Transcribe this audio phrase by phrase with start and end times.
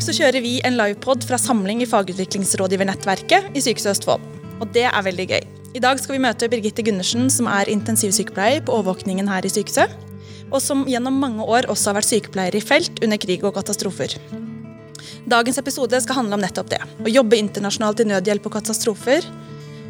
[0.00, 4.22] dag så kjører vi en livepod fra samling i Fagutviklingsrådgivernettverket i Sykehuset Østfold.
[4.62, 5.42] Og det er veldig gøy.
[5.76, 9.92] I dag skal vi møte Birgitte Gundersen, som er intensivsykepleier på overvåkningen her i sykehuset.
[10.48, 14.16] Og som gjennom mange år også har vært sykepleier i felt under krig og katastrofer.
[15.28, 16.80] Dagens episode skal handle om nettopp det.
[16.80, 19.28] Å jobbe internasjonalt i nødhjelp og katastrofer.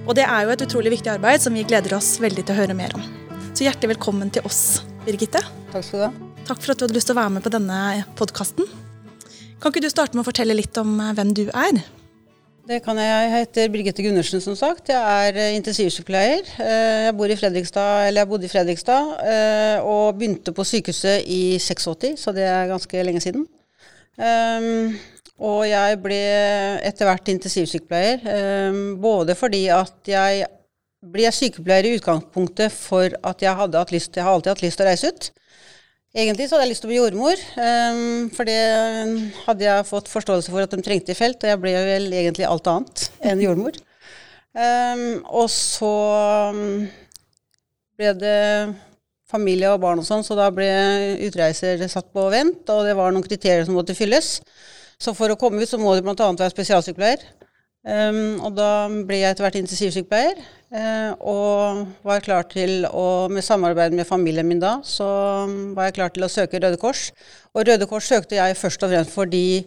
[0.08, 2.62] Og det er jo et utrolig viktig arbeid som vi gleder oss veldig til å
[2.64, 3.06] høre mer om.
[3.54, 5.46] Så hjertelig velkommen til oss, Birgitte.
[5.70, 6.14] Takk skal du ha.
[6.50, 7.82] Takk for at du hadde lyst til å være med på denne
[8.18, 8.89] podkasten.
[9.60, 11.80] Kan ikke du starte med å fortelle litt om eh, hvem du er?
[12.70, 13.08] Det kan jeg.
[13.10, 14.88] Jeg heter Birgitte Gundersen, som sagt.
[14.88, 14.96] Jeg
[15.28, 16.46] er eh, intensivsykepleier.
[16.64, 19.10] Eh, jeg bor i Fredrikstad, jeg bodde i Fredrikstad
[19.84, 23.44] og begynte på sykehuset i 86, så det er ganske lenge siden.
[24.20, 24.96] Ehm,
[25.40, 26.22] og jeg ble
[26.88, 30.48] etter hvert intensivsykepleier, ehm, både fordi at jeg
[31.00, 34.80] ble sykepleier i utgangspunktet for at jeg hadde hatt lyst, jeg har alltid hatt lyst
[34.80, 35.30] til å reise ut.
[36.10, 38.58] Egentlig så hadde jeg lyst til å bli jordmor, um, for det
[39.44, 42.48] hadde jeg fått forståelse for at de trengte i felt, og jeg ble vel egentlig
[42.48, 43.78] alt annet enn jordmor.
[44.50, 45.92] Um, og så
[47.94, 48.40] ble det
[49.30, 50.66] familie og barn og sånn, så da ble
[51.28, 54.40] utreiser satt på vent, og det var noen kriterier som måtte fylles.
[55.00, 56.16] Så for å komme ut så må du bl.a.
[56.18, 57.22] være spesialsykepleier.
[57.86, 60.42] Um, og da ble jeg etter hvert intensivsykepleier.
[60.70, 65.06] Uh, og var klar til å, med samarbeid med familien min da, så
[65.74, 67.08] var jeg klar til å søke Røde Kors.
[67.58, 69.64] Og Røde Kors søkte jeg først og fremst fordi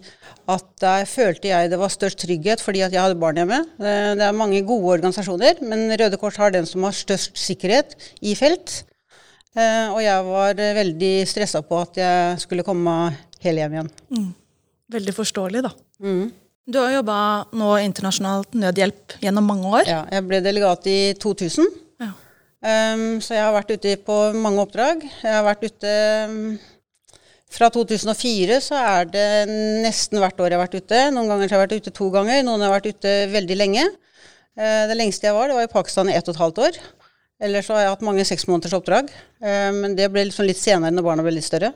[0.48, 3.60] at der følte jeg det var størst trygghet fordi at jeg hadde barn hjemme.
[3.84, 8.38] Det er mange gode organisasjoner, men Røde Kors har den som har størst sikkerhet i
[8.40, 8.86] felt.
[9.60, 12.96] Uh, og jeg var veldig stressa på at jeg skulle komme
[13.44, 13.92] hel hjem igjen.
[14.16, 14.32] Mm.
[14.96, 15.76] Veldig forståelig, da.
[16.00, 16.32] Mm.
[16.64, 17.16] Du har jobba
[17.60, 19.88] nå internasjonalt nødhjelp gjennom mange år.
[19.90, 21.66] Ja, jeg ble delegat i 2000.
[22.00, 22.14] Ja.
[22.64, 25.04] Um, så jeg har vært ute på mange oppdrag.
[25.04, 25.96] Jeg har vært ute
[26.32, 26.38] um,
[27.54, 29.28] Fra 2004 så er det
[29.84, 31.04] nesten hvert år jeg har vært ute.
[31.12, 33.84] Noen ganger har jeg vært ute to ganger, noen har vært ute veldig lenge.
[34.56, 36.84] Uh, det lengste jeg var, det var i Pakistan i ett og et halvt år.
[37.44, 39.12] Ellers har jeg hatt mange seksmåneders oppdrag.
[39.44, 41.76] Uh, men det ble liksom litt senere når barna ble litt større.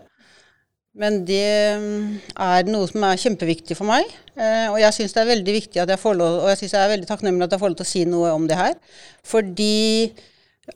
[0.97, 2.05] Men det mm,
[2.41, 4.07] er noe som er kjempeviktig for meg.
[4.33, 6.73] Eh, og jeg syns det er veldig viktig at jeg får lov, og jeg synes
[6.73, 8.73] jeg er veldig takknemlig at jeg får lov til å si noe om det her.
[9.27, 9.77] Fordi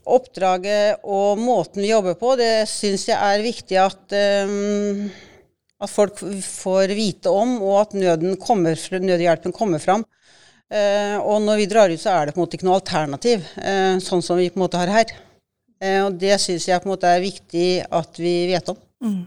[0.07, 4.15] oppdraget og måten vi jobber på, det syns jeg er viktig at,
[4.47, 5.09] um,
[5.81, 7.97] at folk får vite om, og at
[8.45, 10.05] kommer, nødhjelpen kommer fram.
[10.71, 13.43] Uh, og når vi drar ut, så er det på en måte ikke noe alternativ,
[13.59, 15.11] uh, sånn som vi på en måte har her.
[15.81, 18.79] Uh, og det syns jeg på en måte er viktig at vi vet om.
[19.03, 19.21] Mm.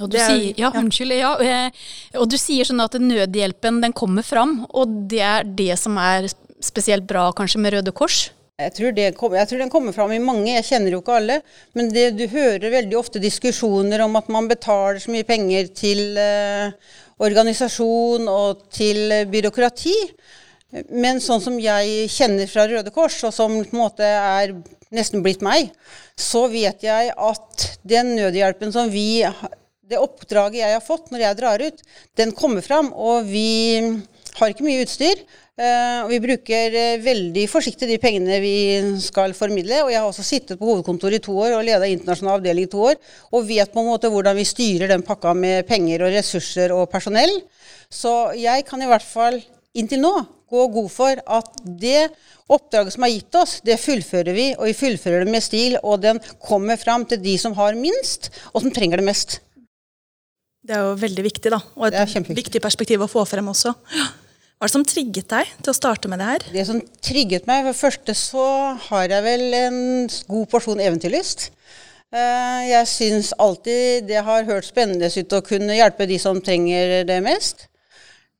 [0.00, 0.72] Og du, er, sier, ja, ja.
[0.80, 1.34] Unnskyld, ja.
[1.46, 1.84] Eh,
[2.20, 6.28] og du sier sånn at nødhjelpen den kommer fram, og det er det som er
[6.62, 8.26] spesielt bra kanskje med Røde Kors?
[8.56, 11.34] Jeg tror, kom, jeg tror, den kommer fram i mange, jeg kjenner jo ikke alle.
[11.76, 16.16] Men det, du hører veldig ofte diskusjoner om at man betaler så mye penger til
[16.16, 19.94] eh, organisasjon og til uh, byråkrati.
[20.92, 24.56] Men sånn som jeg kjenner fra Røde Kors, og som på en måte er
[24.94, 25.70] nesten blitt meg,
[26.16, 29.22] så vet jeg at den nødhjelpen som vi
[29.90, 31.82] det oppdraget jeg har fått når jeg drar ut,
[32.18, 32.92] den kommer fram.
[32.92, 33.82] Og vi
[34.36, 35.24] har ikke mye utstyr.
[35.56, 38.56] Uh, og vi bruker uh, veldig forsiktig de pengene vi
[39.00, 39.80] skal formidle.
[39.86, 42.72] Og jeg har også sittet på hovedkontoret i to år og leda internasjonal avdeling i
[42.72, 43.00] to år.
[43.32, 46.88] Og vet på en måte hvordan vi styrer den pakka med penger og ressurser og
[46.92, 47.38] personell.
[47.88, 49.40] Så jeg kan i hvert fall
[49.76, 50.14] inntil nå
[50.46, 52.10] gå god for at det
[52.52, 54.46] oppdraget som er gitt oss, det fullfører vi.
[54.58, 58.30] Og vi fullfører det med stil, og den kommer fram til de som har minst,
[58.52, 59.40] og som trenger det mest.
[60.66, 61.60] Det er jo veldig viktig, da.
[61.78, 63.70] Og et viktig perspektiv å få frem også.
[64.56, 66.44] Hva er det som trigget deg til å starte med det her?
[66.54, 68.46] Det som trigget meg, For det første så
[68.88, 69.78] har jeg vel en
[70.26, 71.50] god porsjon eventyrlyst.
[72.10, 77.04] Eh, jeg syns alltid det har hørt spennende ut å kunne hjelpe de som trenger
[77.06, 77.68] det mest.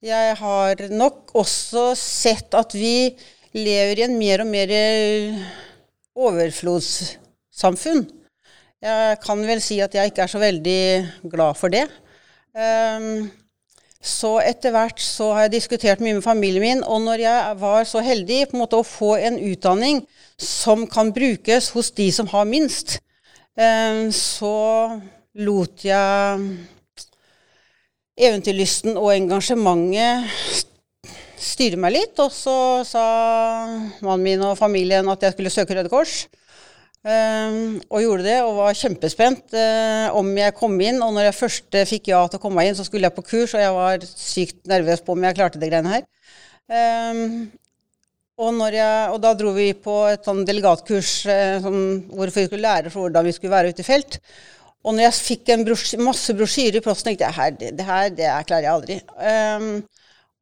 [0.02, 3.12] Jeg har nok også sett at vi
[3.56, 4.72] lever i en mer og mer
[6.16, 8.02] overflodssamfunn.
[8.82, 10.82] Jeg kan vel si at jeg ikke er så veldig
[11.30, 11.86] glad for det.
[12.56, 13.26] Um,
[14.00, 17.84] så etter hvert så har jeg diskutert mye med familien min, og når jeg var
[17.88, 20.00] så heldig på en måte å få en utdanning
[20.40, 22.98] som kan brukes hos de som har minst,
[23.58, 24.56] um, så
[25.36, 26.46] lot jeg
[28.16, 30.64] eventyrlysten og engasjementet
[31.36, 32.16] styre meg litt.
[32.22, 32.56] Og så
[32.88, 33.04] sa
[34.00, 36.24] mannen min og familien at jeg skulle søke Røde Kors.
[37.06, 40.98] Um, og gjorde det, og var kjempespent uh, om jeg kom inn.
[41.04, 43.54] Og når jeg først fikk ja til å komme inn, så skulle jeg på kurs,
[43.54, 46.08] og jeg var sykt nervøs på om jeg klarte det greiene her.
[46.66, 47.22] Um,
[48.42, 51.78] og, jeg, og, da dro vi på et sånn delegatkurs uh, som,
[52.10, 54.18] hvorfor vi skulle lære for hvordan vi skulle være ute i felt.
[54.86, 57.86] Og når jeg fikk en brosj masse brosjyrer i posten, tenkte jeg her, det, det
[57.86, 58.98] her det klarer jeg aldri.
[59.14, 59.70] Um,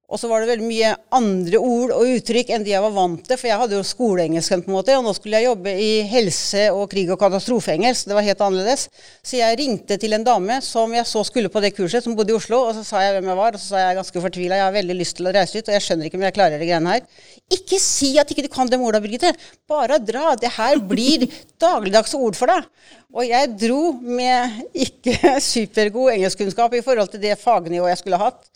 [0.05, 3.23] og så var det veldig mye andre ord og uttrykk enn de jeg var vant
[3.25, 5.89] til, for jeg hadde jo skoleengelsken, på en måte, og nå skulle jeg jobbe i
[6.11, 8.11] helse- og krig- og katastrofeengelsk.
[8.11, 8.85] Det var helt annerledes.
[9.25, 12.35] Så jeg ringte til en dame som jeg så skulle på det kurset, som bodde
[12.35, 14.61] i Oslo, og så sa jeg hvem jeg var, og så sa jeg ganske fortvila,
[14.61, 16.61] jeg har veldig lyst til å reise ut, og jeg skjønner ikke om jeg klarer
[16.61, 17.27] de greiene her.
[17.59, 19.33] Ikke si at ikke du kan det orda, Birgitte.
[19.69, 20.37] Bare dra.
[20.37, 21.27] Det her blir
[21.65, 22.69] dagligdagse ord for deg.
[23.15, 28.51] Og jeg dro med ikke supergod engelskkunnskap i forhold til det fagnivået jeg skulle hatt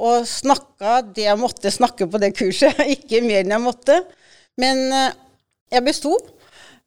[0.00, 2.78] og snakka det jeg måtte snakke på det kurset.
[2.96, 3.98] Ikke mer enn jeg måtte.
[4.60, 5.16] Men eh,
[5.74, 6.14] jeg besto.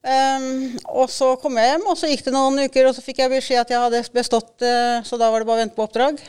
[0.03, 3.21] Um, og så kom jeg hjem, og så gikk det noen uker, og så fikk
[3.21, 5.85] jeg beskjed at jeg hadde bestått, uh, så da var det bare å vente på
[5.85, 6.19] oppdrag.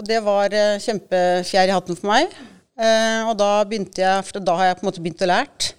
[0.00, 2.32] Og det var uh, kjempefjær i hatten for meg.
[2.80, 5.74] Uh, og da begynte jeg, for da har jeg på en måte begynt å lært.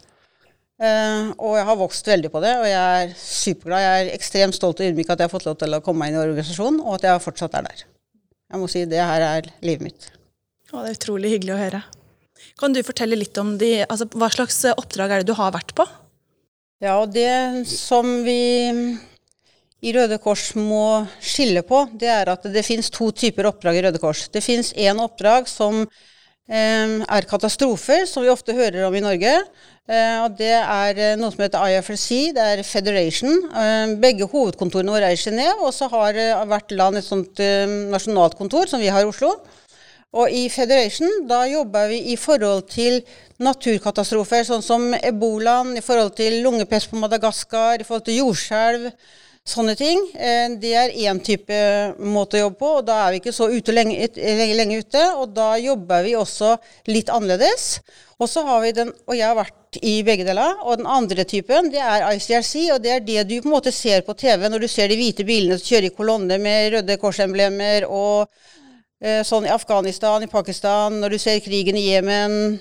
[0.82, 3.84] og jeg har vokst veldig på det, og jeg er superglad.
[3.84, 6.14] Jeg er ekstremt stolt og ydmyk at jeg har fått lov til å komme meg
[6.14, 7.84] inn i organisasjonen, og at jeg fortsatt er der.
[8.52, 10.08] Jeg må si det her er livet mitt.
[10.72, 11.82] Å, det er utrolig hyggelig å høre.
[12.60, 15.72] Kan du fortelle litt om de, altså, hva slags oppdrag er det du har vært
[15.78, 15.86] på?
[16.82, 18.42] Ja, og det som vi
[19.82, 23.84] i Røde Kors må skille på, det er at det finnes to typer oppdrag i
[23.86, 24.28] Røde Kors.
[24.34, 25.90] Det finnes én oppdrag som eh,
[26.50, 29.36] er katastrofer, som vi ofte hører om i Norge.
[29.92, 33.34] Eh, og det er eh, noe som heter IFRC, det er Federation.
[33.50, 37.42] Eh, begge hovedkontorene våre er i Genéve, og så har hvert land et sånt
[37.92, 39.34] nasjonalt kontor, som vi har i Oslo.
[40.12, 43.00] Og i Federation da jobber vi i forhold til
[43.42, 48.92] naturkatastrofer, sånn som ebolaen, i forhold til lungepest på Madagaskar, i forhold til jordskjelv.
[49.42, 50.04] Sånne ting.
[50.62, 51.56] Det er én type
[51.98, 54.12] måte å jobbe på, og da er vi ikke så ute lenge,
[54.54, 55.02] lenge ute.
[55.18, 56.54] Og da jobber vi også
[56.94, 57.80] litt annerledes.
[58.22, 60.62] Og så har vi den, og jeg har vært i begge deler.
[60.62, 63.74] Og den andre typen det er ICRC, og det er det du på en måte
[63.74, 67.00] ser på TV når du ser de hvite bilene som kjører i kolonne med Røde
[67.02, 68.30] Kors-emblemer, og
[69.02, 72.60] eh, sånn i Afghanistan, i Pakistan, når du ser krigen i Jemen,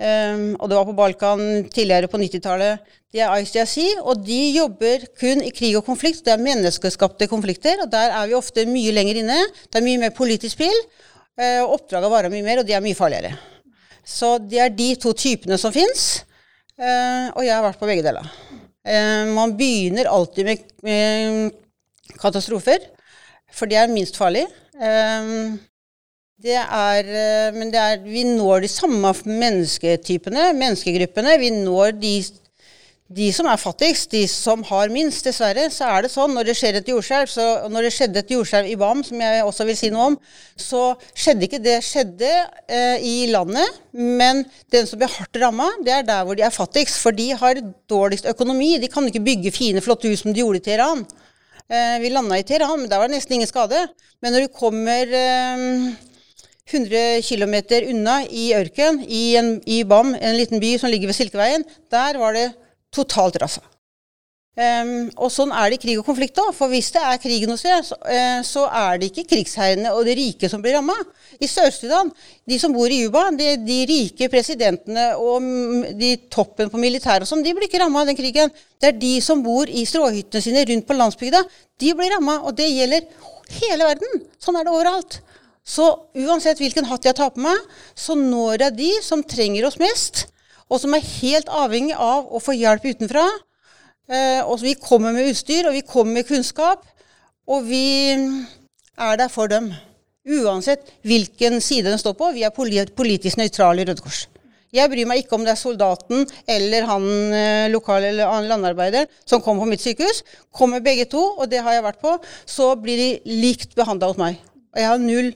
[0.00, 1.42] um, og det var på Balkan
[1.72, 2.96] tidligere på 90-tallet.
[3.12, 6.24] Det er ICIC, og de jobber kun i krig og konflikt.
[6.26, 9.38] Det er menneskeskapte konflikter, og der er vi ofte mye lenger inne.
[9.68, 10.82] Det er mye mer politisk spill,
[11.40, 13.34] uh, oppdraget varer mye mer, og de er mye farligere.
[14.06, 16.24] Så det er de to typene som fins.
[16.80, 18.30] uh, og jeg har vært på begge deler.
[18.86, 21.52] Uh, man begynner alltid med, med
[22.20, 22.88] katastrofer,
[23.52, 24.46] for det er minst farlig.
[24.80, 25.24] Eh,
[26.40, 31.36] det er, eh, men det er, vi når de samme mennesketypene, menneskegruppene.
[31.40, 32.14] Vi når de
[33.10, 36.52] de som er fattigst, de som har minst, dessverre, så er det sånn når det
[36.54, 39.88] skjer et jordskjelv Når det skjedde et jordskjelv i BAM, som jeg også vil si
[39.90, 40.18] noe om,
[40.54, 43.80] så skjedde ikke det skjedde eh, i landet.
[43.90, 47.00] Men den som blir hardt ramma, det er der hvor de er fattigst.
[47.02, 47.58] For de har
[47.90, 48.76] dårligst økonomi.
[48.78, 51.02] De kan ikke bygge fine, flotte hus som de gjorde i Teheran.
[51.66, 53.88] Eh, vi landa i Teheran, men der var det nesten ingen skade.
[54.22, 55.90] Men når du kommer eh,
[56.70, 57.56] 100 km
[57.90, 62.18] unna i ørken, i, en, i BAM, en liten by som ligger ved Silkeveien, der
[62.20, 62.48] var det
[62.94, 63.62] totalt rasa.
[64.60, 66.50] Um, og sånn er det i krig og konflikt òg.
[66.56, 70.02] For hvis det er krig noe sted, så, uh, så, er det ikke krigsherrene og
[70.08, 70.96] de rike som blir ramma.
[71.40, 72.10] I Sør-Sudan,
[72.50, 75.46] de som bor i Juba, de, de, rike presidentene og
[75.96, 78.52] de toppen på militæret og sånn, de blir ikke ramma av den krigen.
[78.82, 81.44] Det er de som bor i stråhyttene sine rundt på landsbygda,
[81.80, 82.40] de blir ramma.
[82.42, 83.06] Og det gjelder
[83.62, 84.24] hele verden.
[84.42, 85.20] Sånn er det overalt.
[85.66, 85.86] Så
[86.16, 87.58] uansett hvilken hatt jeg tar på meg,
[87.94, 90.26] så når jeg de som trenger oss mest
[90.70, 93.26] og som er helt avhengig av å få hjelp utenfra.
[94.10, 96.84] Eh, og vi kommer med utstyr, og vi kommer med kunnskap,
[97.50, 99.72] og vi er der for dem.
[100.30, 102.28] Uansett hvilken side den står på.
[102.36, 104.28] Vi er politisk nøytrale i Røde Kors.
[104.70, 109.40] Jeg bryr meg ikke om det er soldaten eller han eh, lokale eller landarbeideren som
[109.42, 110.20] kommer på mitt sykehus.
[110.54, 112.12] Kommer begge to, og det har jeg vært på,
[112.46, 114.38] så blir de likt behandla hos meg.
[114.70, 115.32] Og jeg har null,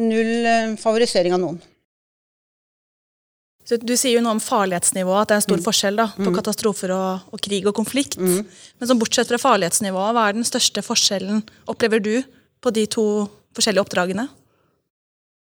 [0.00, 1.62] null eh, favorisering av noen.
[3.64, 5.64] Så du sier jo noe om farlighetsnivået, at det er en stor mm.
[5.64, 6.34] forskjell da, på mm.
[6.36, 8.18] katastrofer og, og, krig og konflikt.
[8.20, 8.42] Mm.
[8.44, 11.40] Men som bortsett fra farlighetsnivået, hva er den største forskjellen,
[11.72, 12.18] opplever du,
[12.60, 13.06] på de to
[13.56, 14.26] forskjellige oppdragene?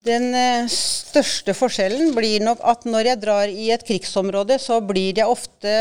[0.05, 5.17] Den eh, største forskjellen blir nok at når jeg drar i et krigsområde, så blir
[5.17, 5.73] jeg ofte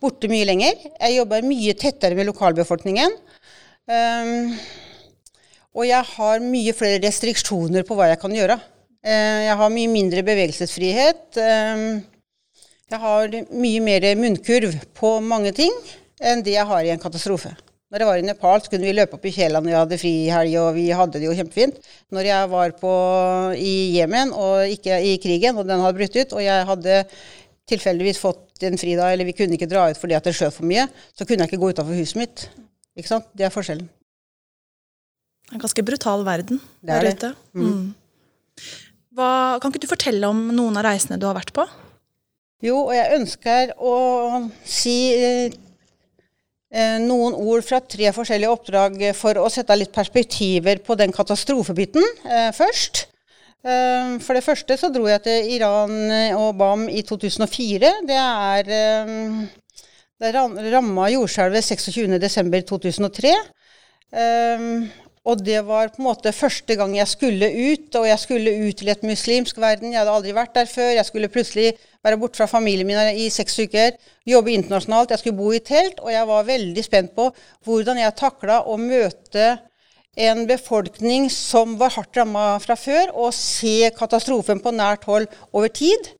[0.00, 0.76] borte mye lenger.
[0.96, 3.16] Jeg jobber mye tettere med lokalbefolkningen.
[3.90, 4.54] Um,
[5.76, 8.58] og jeg har mye flere restriksjoner på hva jeg kan gjøre.
[9.06, 11.24] Eh, jeg har mye mindre bevegelsesfrihet.
[11.40, 11.84] Eh,
[12.90, 15.74] jeg har mye mer munnkurv på mange ting
[16.20, 17.52] enn det jeg har i en katastrofe.
[17.90, 19.98] Når jeg var i Nepal, så kunne vi løpe opp i fjellene når vi hadde
[19.98, 21.80] fri i helg, og vi hadde det jo kjempefint.
[22.14, 22.92] Når jeg var på,
[23.58, 27.00] i Jemen, og ikke i krigen, og den hadde brutt ut, og jeg hadde
[27.70, 30.70] tilfeldigvis fått en fridag, eller vi kunne ikke dra ut fordi at det skjøt for
[30.70, 30.86] mye,
[31.18, 32.46] så kunne jeg ikke gå utafor huset mitt.
[32.94, 33.26] Ikke sant?
[33.34, 33.90] Det er forskjellen.
[35.50, 37.32] Det er en ganske brutal verden der ute.
[37.58, 37.64] Mm.
[37.66, 37.86] Mm.
[39.18, 41.64] Hva, kan ikke du fortelle om noen av reisene du har vært på?
[42.62, 43.94] Jo, og jeg ønsker å
[44.62, 45.50] si eh,
[47.02, 52.52] noen ord fra tre forskjellige oppdrag for å sette litt perspektiver på den katastrofebiten eh,
[52.54, 53.08] først.
[53.66, 55.98] Eh, for det første så dro jeg til Iran
[56.38, 57.94] og BAM i 2004.
[58.06, 59.38] Det er eh,
[60.20, 63.38] Det ramma jordskjelvet 26.12.2003.
[64.10, 64.84] Um,
[65.30, 68.80] og det var på en måte første gang jeg skulle ut, og jeg skulle ut
[68.80, 69.92] til et muslimsk verden.
[69.92, 70.90] Jeg hadde aldri vært der før.
[70.96, 71.72] Jeg skulle plutselig
[72.04, 73.94] være borte fra familien min i seks uker,
[74.26, 75.14] jobbe internasjonalt.
[75.14, 77.28] Jeg skulle bo i telt, og jeg var veldig spent på
[77.68, 79.52] hvordan jeg takla å møte
[80.20, 85.70] en befolkning som var hardt ramma fra før, og se katastrofen på nært hold over
[85.70, 86.10] tid.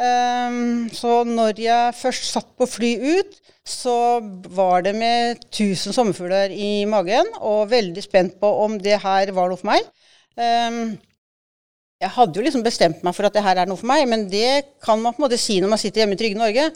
[0.00, 3.34] Um, så når jeg først satt på fly ut,
[3.68, 9.32] så var det med 1000 sommerfugler i magen, og veldig spent på om det her
[9.36, 9.84] var noe for meg.
[10.40, 10.96] Um,
[12.00, 14.24] jeg hadde jo liksom bestemt meg for at det her er noe for meg, men
[14.32, 16.70] det kan man på en måte si når man sitter hjemme i trygge Norge.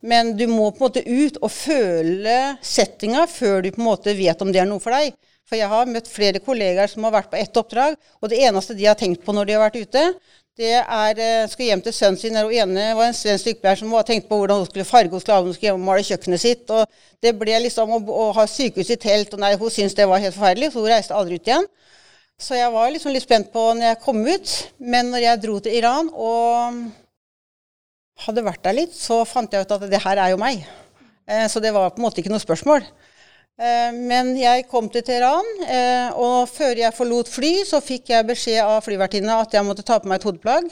[0.00, 4.16] Men du må på en måte ut og føle settinga før du på en måte
[4.16, 5.12] vet om det er noe for deg.
[5.50, 8.76] For jeg har møtt flere kollegaer som har vært på ett oppdrag, og det eneste
[8.78, 10.04] de har tenkt på når de har vært ute,
[10.60, 12.36] det er eh, skal hjem til sønnen sin.
[12.36, 15.48] Hun ene var en svensk sykepleier som tenkte på hvordan hun skulle farge hos slaven,
[15.48, 16.70] hun skulle hjem og male kjøkkenet sitt.
[16.70, 16.84] og
[17.22, 20.20] Det ble liksom å, å ha sykehus i telt, og nei, hun syntes det var
[20.20, 21.68] helt forferdelig, så hun reiste aldri ut igjen.
[22.40, 24.52] Så jeg var liksom litt spent på når jeg kom ut.
[24.80, 26.80] Men når jeg dro til Iran og
[28.26, 30.64] hadde vært der litt, så fant jeg ut at det her er jo meg.
[31.28, 32.84] Eh, så det var på en måte ikke noe spørsmål.
[33.60, 38.28] Eh, men jeg kom til Teheran, eh, og før jeg forlot fly, så fikk jeg
[38.30, 40.70] beskjed av flyvertinna at jeg måtte ta på meg et hodeplagg.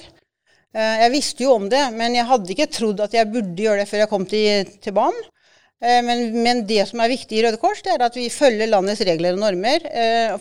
[0.72, 3.82] Eh, jeg visste jo om det, men jeg hadde ikke trodd at jeg burde gjøre
[3.82, 5.34] det før jeg kom til, til banen.
[5.78, 8.98] Men, men, det som er viktig i Røde Kors, det er at vi følger landets
[9.06, 9.84] regler og normer.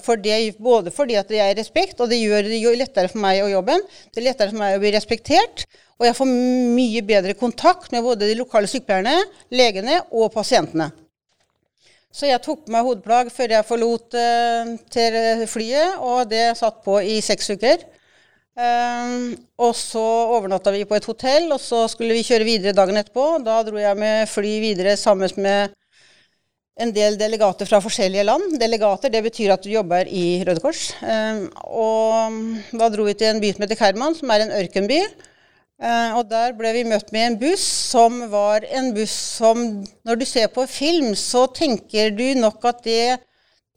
[0.02, 3.44] For det, både fordi at det er respekt, og det gjør det lettere for meg
[3.44, 3.86] og jobben.
[4.10, 5.68] Det er lettere for meg å bli respektert.
[6.02, 6.34] Og jeg får
[6.82, 9.14] mye bedre kontakt med både de lokale sykepleierne,
[9.54, 10.90] legene og pasientene.
[12.18, 16.80] Så jeg tok på meg hodeplagg før jeg forlot uh, til flyet, og det satt
[16.86, 17.84] på i seks uker.
[18.58, 20.02] Um, og så
[20.34, 23.36] overnatta vi på et hotell, og så skulle vi kjøre videre dagen etterpå.
[23.46, 25.76] Da dro jeg med fly videre sammen med
[26.82, 28.58] en del delegater fra forskjellige land.
[28.62, 30.88] Delegater det betyr at du jobber i Røde Kors.
[31.06, 35.04] Um, og da dro vi til en by som heter Kerman, som er en ørkenby.
[35.78, 39.60] Uh, og der ble vi møtt med en buss som var en buss som
[40.10, 43.20] Når du ser på film, så tenker du nok at det,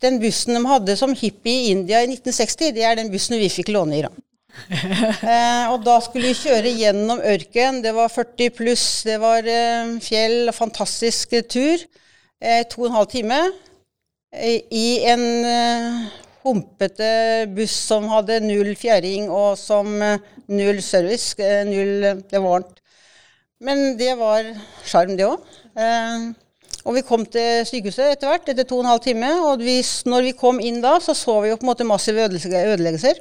[0.01, 3.51] den bussen de hadde som hippie i India i 1960, det er den bussen vi
[3.53, 4.17] fikk låne i Iran.
[5.35, 7.83] eh, og da skulle vi kjøre gjennom ørken.
[7.85, 11.85] Det var 40 pluss, det var eh, fjell, fantastisk tur.
[12.73, 13.43] to og en halv time
[14.73, 15.25] i en
[16.45, 21.35] humpete buss som hadde null fjæring, og som eh, null service.
[21.39, 22.77] Eh, null Det var varmt.
[23.61, 24.47] Men det var
[24.89, 25.43] sjarm, det òg.
[25.77, 26.31] Eh,
[26.89, 29.33] og vi kom til sykehuset etter hvert, etter to og en halv time.
[29.45, 32.25] Og vi, når vi kom inn da, så så vi jo på en måte massive
[32.25, 33.21] ødeleggelser.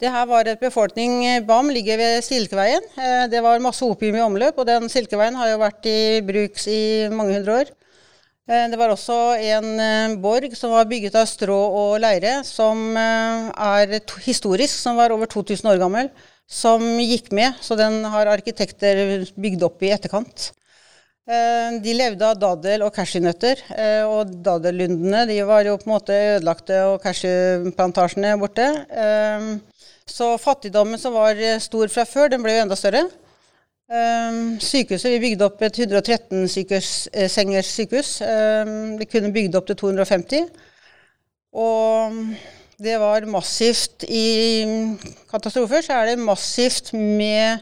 [0.00, 2.82] Det her var et befolkning BAM ligger ved Silkeveien.
[3.30, 6.80] Det var masse opium i omløp, og den Silkeveien har jo vært i bruk i
[7.12, 7.70] mange hundre år.
[8.44, 12.90] Eh, det var også en eh, borg som var bygget av strå og leire, som
[12.92, 13.94] eh, er
[14.26, 16.10] historisk, som var over 2000 år gammel,
[16.44, 17.56] som gikk med.
[17.64, 20.50] Så den har arkitekter bygd opp i etterkant.
[21.24, 23.62] De levde av dadel og cashewnøtter,
[24.12, 28.66] og dadellundene de var jo på en måte ødelagte, og cashewplantasjene borte.
[30.04, 33.06] Så fattigdommen som var stor fra før, den ble jo enda større.
[33.84, 38.16] Um, sykehuset, Vi bygde opp et 113 sengers sykehus.
[38.24, 40.48] Um, vi kunne bygd opp til 250.
[41.52, 42.16] Og
[42.80, 44.64] det var massivt i
[45.30, 45.84] katastrofer.
[45.84, 47.60] Så er det massivt med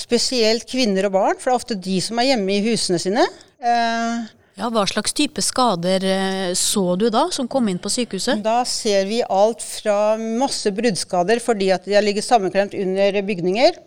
[0.00, 3.26] spesielt kvinner og barn, for det er ofte de som er hjemme i husene sine.
[3.60, 4.24] Uh,
[4.56, 8.40] ja, Hva slags type skader eh, så du da, som kom inn på sykehuset?
[8.44, 13.78] Da ser vi alt fra masse bruddskader fordi at de har ligget sammenklemt under bygninger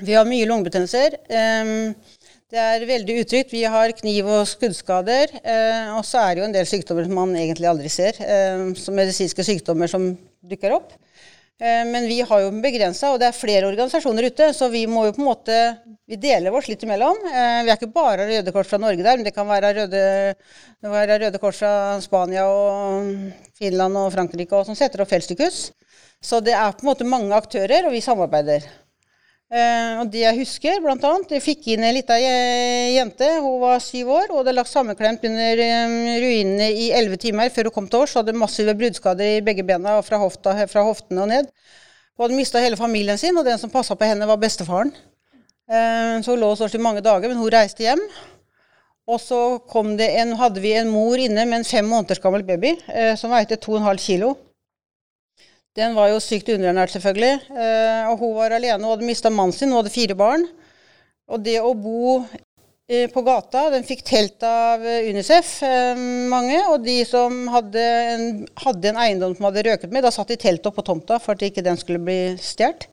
[0.00, 1.18] vi har mye lungebetennelser.
[2.48, 3.52] Det er veldig utrygt.
[3.52, 5.34] Vi har kniv- og skuddskader.
[5.42, 8.16] Eh, og så er det jo en del sykdommer som man egentlig aldri ser,
[8.78, 10.14] som medisinske sykdommer som
[10.48, 10.94] dukker opp.
[11.60, 15.08] Eh, men vi har jo begrensa, og det er flere organisasjoner ute, så vi må
[15.08, 15.56] jo på en måte
[16.08, 17.18] Vi deler oss litt imellom.
[17.28, 20.04] Eh, vi er ikke bare Røde Kors fra Norge der, men det kan være Røde,
[20.80, 23.10] være Røde Kors fra Spania og
[23.58, 25.58] Finland og Frankrike og som setter opp feltsykehus.
[26.24, 28.64] Så det er på en måte mange aktører, og vi samarbeider.
[29.48, 33.28] Eh, og det jeg husker, blant annet, jeg fikk inn ei lita jente.
[33.40, 37.70] Hun var syv år og hadde lagt sammenklemt under um, ruinene i elleve timer før
[37.70, 38.12] hun kom til oss.
[38.12, 41.48] Hun hadde massive bruddskader i begge bena og fra, hofta, fra hoftene og ned.
[42.18, 44.92] Hun hadde mista hele familien sin, og den som passa på henne, var bestefaren.
[45.68, 48.04] Eh, så hun lå hos oss i mange dager, men hun reiste hjem.
[49.08, 53.14] Og så en, hadde vi en mor inne med en fem måneders gammel baby eh,
[53.16, 54.34] som veide 2,5 kilo.
[55.76, 57.34] Den var jo sykt underernært, selvfølgelig.
[57.52, 59.70] Eh, og hun var alene og hadde mista mannen sin.
[59.72, 60.46] Hun hadde fire barn.
[61.28, 62.18] Og det å bo
[62.88, 65.98] eh, på gata Den fikk telt av Unicef, eh,
[66.32, 66.60] mange.
[66.72, 68.28] Og de som hadde en,
[68.64, 71.36] hadde en, eiendom som hadde røket med, da satt de teltet opp på tomta for
[71.36, 72.88] at ikke den skulle bli stjålet.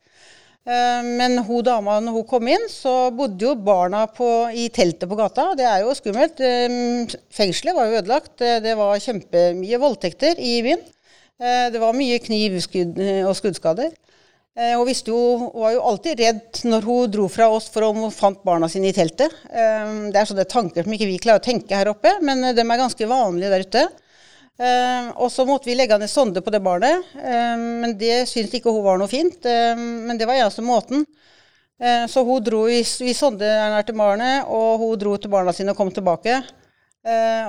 [0.66, 5.06] Eh, men hun dama, når hun kom inn, så bodde jo barna på, i teltet
[5.06, 5.52] på gata.
[5.58, 6.42] Det er jo skummelt.
[6.42, 8.34] Eh, fengselet var jo ødelagt.
[8.42, 10.82] Eh, det var kjempemye voldtekter i byen.
[11.36, 13.90] Det var mye knivskudd og skuddskader.
[14.56, 18.14] Hun visste jo, var jo alltid redd når hun dro fra oss for om hun
[18.14, 19.34] fant barna sine i teltet.
[19.52, 22.80] Det er sånne tanker som ikke vi klarer å tenke her oppe, men de er
[22.80, 23.84] ganske vanlige der ute.
[25.20, 28.86] Og så måtte vi legge ned sonde på det barnet, men det syntes ikke hun
[28.86, 29.44] var noe fint.
[29.44, 31.04] Men det var eneste måten.
[32.08, 33.50] så hun dro i, sonde
[33.84, 36.40] til barnet, og hun dro til barna sine og kom tilbake.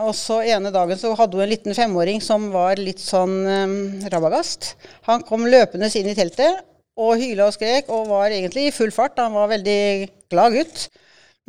[0.05, 3.77] Og så ene dagen så hadde hun en liten femåring som var litt sånn um,
[4.13, 4.75] rabagast.
[5.09, 6.61] Han kom løpende inn i teltet
[6.97, 9.17] og hyla og skrek og var egentlig i full fart.
[9.21, 9.81] Han var veldig
[10.29, 10.87] glad gutt.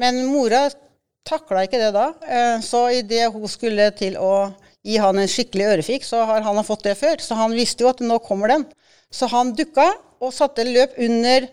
[0.01, 0.67] Men mora
[1.29, 2.07] takla ikke det da.
[2.65, 4.49] så idet hun skulle til å
[4.87, 7.21] gi han en skikkelig ørefik, så har han fått det før.
[7.21, 8.65] Så han visste jo at nå kommer den.
[9.13, 9.91] Så han dukka
[10.23, 11.49] og satte løp under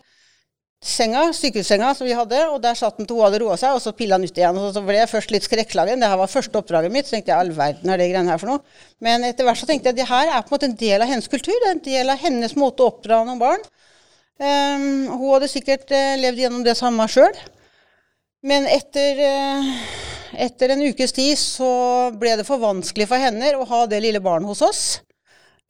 [0.82, 3.82] senga, sykehussenga som vi hadde, og der satt han til hun hadde roa seg, og
[3.82, 4.60] så pilla han ut igjen.
[4.60, 6.02] Og så ble jeg først litt skrekkslagen.
[6.02, 7.08] Det her var første oppdraget mitt.
[7.08, 8.78] Så tenkte jeg all verden er det greiene her for noe.
[9.04, 11.04] Men etter hvert så tenkte jeg at det her er på en måte en del
[11.04, 11.56] av hennes kultur.
[11.56, 13.68] Det er en del av hennes måte å oppdra noen barn.
[14.36, 17.38] Um, hun hadde sikkert uh, levd gjennom det samme sjøl.
[18.46, 19.70] Men etter uh,
[20.36, 21.70] etter en ukes tid så
[22.18, 24.82] ble det for vanskelig for henne å ha det lille barnet hos oss.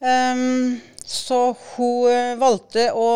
[0.02, 3.10] Um, så hun eh, valgte å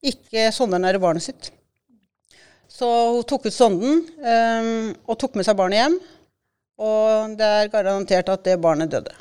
[0.00, 1.50] ikke sondernære barnet sitt.
[2.70, 5.98] Så hun tok ut sonden um, og tok med seg barnet hjem.
[6.80, 9.12] Og det er garantert at det barnet døde.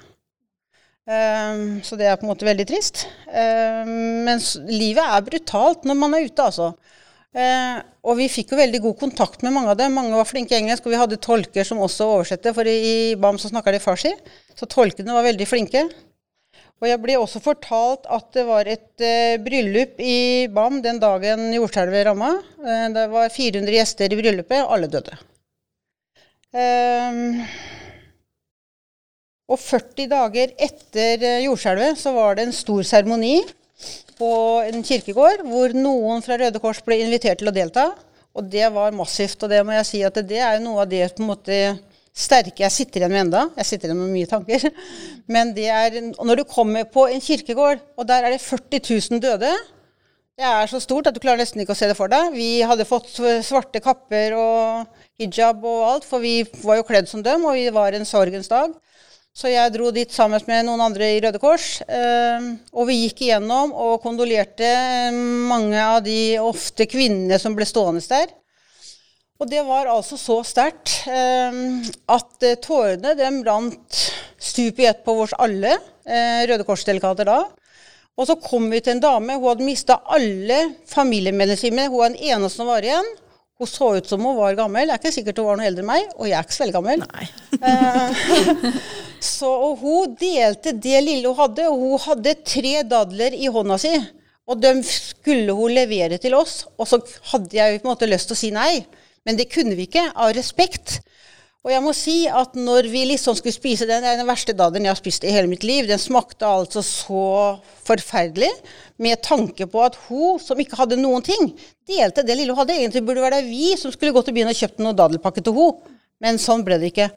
[1.09, 3.07] Um, så det er på en måte veldig trist.
[3.27, 4.39] Um, men
[4.69, 6.71] livet er brutalt når man er ute, altså.
[7.35, 9.97] Uh, og vi fikk jo veldig god kontakt med mange av dem.
[9.97, 13.41] Mange var flinke i engelsk, og vi hadde tolker som også oversette, for i BAM
[13.41, 14.13] så snakker de farsi.
[14.55, 15.83] Så tolkene var veldig flinke.
[16.79, 21.49] Og jeg ble også fortalt at det var et uh, bryllup i BAM den dagen
[21.57, 22.37] jordskjelvet ramma.
[22.63, 25.17] Uh, det var 400 gjester i bryllupet, og alle døde.
[26.55, 27.43] Um,
[29.49, 33.39] og 40 dager etter eh, jordskjelvet så var det en stor seremoni
[34.19, 34.29] på
[34.67, 37.87] en kirkegård hvor noen fra Røde Kors ble invitert til å delta.
[38.37, 39.41] Og det var massivt.
[39.41, 41.59] Og det må jeg si at det er noe av det på en måte
[42.19, 43.43] sterke jeg sitter igjen med enda.
[43.59, 44.65] Jeg sitter igjen med mye tanker.
[45.33, 49.23] Men det er Når du kommer på en kirkegård, og der er det 40 000
[49.23, 49.53] døde
[50.39, 52.31] Det er så stort at du klarer nesten ikke å se det for deg.
[52.35, 53.11] Vi hadde fått
[53.43, 57.67] svarte kapper og hijab og alt, for vi var jo kledd som dem, og vi
[57.75, 58.71] var en sorgens dag.
[59.35, 61.79] Så jeg dro dit sammen med noen andre i Røde Kors.
[61.87, 64.67] Eh, og vi gikk igjennom og kondolerte
[65.13, 68.33] mange av de ofte kvinnene som ble stående der.
[69.39, 71.61] Og det var altså så sterkt eh,
[72.11, 74.01] at tårene dem rant
[74.39, 75.77] stup i ett på oss alle,
[76.09, 77.43] Røde Kors-delegater da.
[78.19, 79.37] Og så kom vi til en dame.
[79.37, 80.59] Hun hadde mista alle
[80.91, 81.87] familiemedlemmene.
[81.87, 83.07] Hun var den eneste som var igjen.
[83.59, 84.87] Hun så ut som hun var gammel.
[84.87, 86.65] Det er ikke sikkert hun var noe eldre enn meg, og jeg er ikke så
[86.65, 87.05] veldig gammel.
[87.59, 88.13] Eh,
[89.19, 93.75] så, og hun delte det lille hun hadde, og hun hadde tre dadler i hånda
[93.81, 93.91] si.
[94.47, 97.01] Og dem skulle hun levere til oss, og så
[97.33, 98.71] hadde jeg på en måte lyst til å si nei.
[99.27, 100.99] Men det kunne vi ikke, av respekt.
[101.59, 104.87] Og jeg må si at når vi liksom skulle spise den, det den verste dadelen
[104.87, 105.89] jeg har spist i hele mitt liv.
[105.89, 107.23] Den smakte altså så
[107.83, 108.51] forferdelig,
[108.99, 111.51] med tanke på at hun, som ikke hadde noen ting,
[111.87, 112.77] delte det lille hun hadde.
[112.79, 115.57] Egentlig burde det være vi som skulle gå til begynne og kjøpe noen daddelpakke til
[115.57, 115.99] hun.
[116.23, 117.11] Men sånn ble det ikke.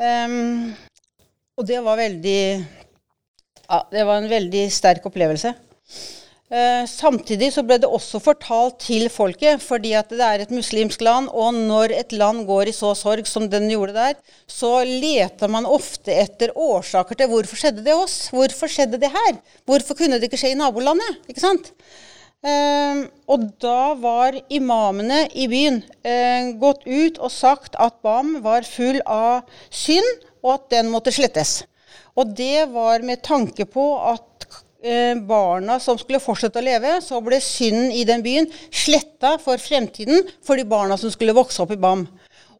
[0.00, 0.70] Um,
[1.60, 5.52] og det var veldig ja, Det var en veldig sterk opplevelse.
[6.50, 11.02] Eh, samtidig så ble det også fortalt til folket, fordi at det er et muslimsk
[11.06, 14.16] land, og når et land går i så sorg som den gjorde der,
[14.50, 18.16] så leter man ofte etter årsaker til hvorfor skjedde det oss?
[18.34, 19.38] Hvorfor skjedde det her?
[19.62, 21.20] Hvorfor kunne det ikke skje i nabolandet?
[21.30, 21.70] Ikke sant?
[22.42, 28.66] Eh, og da var imamene i byen eh, gått ut og sagt at BAM var
[28.66, 31.60] full av synd, og at den måtte slettes.
[32.18, 34.26] Og det var med tanke på at
[35.28, 40.24] barna som skulle fortsette å leve, så ble synden i den byen sletta for fremtiden
[40.46, 42.06] for de barna som skulle vokse opp i BAM.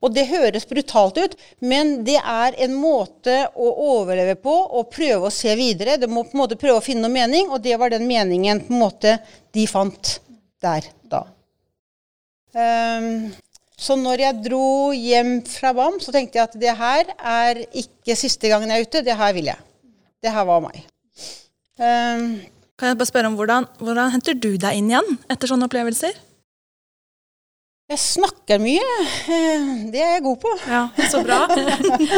[0.01, 5.29] Og det høres brutalt ut, men det er en måte å overleve på og prøve
[5.29, 5.99] å se videre.
[6.01, 8.63] Det må på en måte prøve å finne noe mening, og det var den meningen
[8.65, 9.19] på en måte
[9.57, 10.17] de fant
[10.65, 11.27] der da.
[12.57, 13.29] Um,
[13.81, 14.65] så når jeg dro
[14.97, 18.89] hjem fra BAM, så tenkte jeg at det her er ikke siste gangen jeg er
[18.89, 19.05] ute.
[19.05, 19.69] Det her vil jeg.
[20.21, 20.81] Det her var meg.
[21.81, 22.25] Um,
[22.77, 26.19] kan jeg bare spørre om hvordan, hvordan henter du deg inn igjen etter sånne opplevelser?
[27.91, 28.83] Jeg snakker mye.
[29.91, 30.51] Det er jeg god på.
[30.71, 31.41] Ja, Så bra.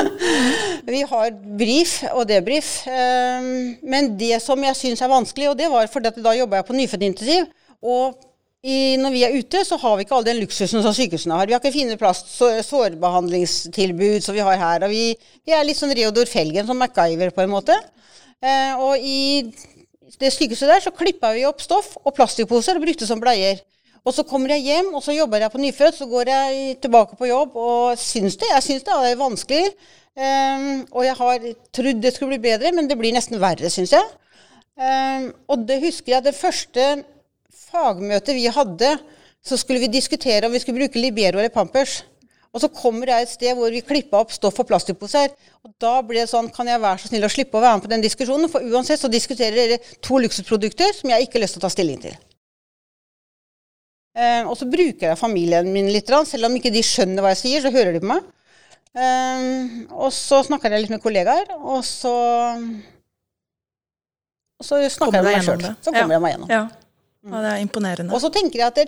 [0.94, 1.31] vi har
[1.62, 2.83] brief og debrief.
[2.90, 6.68] Ehm, men det som jeg syns er vanskelig, og det var fordi da jobba jeg
[6.68, 7.48] på nyfødtintensiv.
[7.81, 8.20] Og
[8.61, 11.48] i, når vi er ute, så har vi ikke all den luksusen som sykehusene har.
[11.48, 12.29] Vi har ikke fine plast,
[12.68, 14.85] sårbehandlingstilbud som vi har her.
[14.85, 17.81] Og vi, vi er litt sånn Reodor Felgen som MacGyver, på en måte.
[18.42, 19.46] Ehm, og i
[20.20, 23.62] det sykehuset der så klippa vi opp stoff og plastikkposer og brukte som bleier.
[24.02, 25.98] Og så kommer jeg hjem, og så jobber jeg på nyfødt.
[26.00, 28.50] Så går jeg tilbake på jobb og syns det.
[28.50, 29.68] Jeg syns det er vanskelig.
[30.12, 33.94] Um, og jeg har trodd det skulle bli bedre, men det blir nesten verre, syns
[33.94, 34.11] jeg.
[34.76, 36.88] Um, og det husker jeg det første
[37.70, 38.90] fagmøtet vi hadde,
[39.42, 42.02] så skulle vi diskutere om vi skulle bruke Libero eller Pampers.
[42.53, 45.33] Og så kommer jeg et sted hvor vi klippa opp stoff og plastikkposer.
[45.65, 47.87] Og da ble det sånn Kan jeg være så snill å slippe å være med
[47.87, 48.51] på den diskusjonen?
[48.53, 51.73] For uansett så diskuterer dere to luksusprodukter som jeg ikke har lyst til å ta
[51.73, 52.19] stilling til.
[54.12, 57.41] Eh, og så bruker jeg familien min litt, selv om ikke de skjønner hva jeg
[57.47, 58.27] sier, så hører de på meg.
[58.93, 59.47] Eh,
[59.97, 62.12] og så snakker jeg litt med kollegaer, og så
[64.62, 65.65] og så snakker jeg med meg sjøl.
[65.81, 66.19] Så kommer ja.
[66.19, 66.53] jeg meg gjennom.
[66.53, 66.62] Ja.
[67.23, 68.11] Ja, det er imponerende.
[68.17, 68.79] Og så tenker jeg at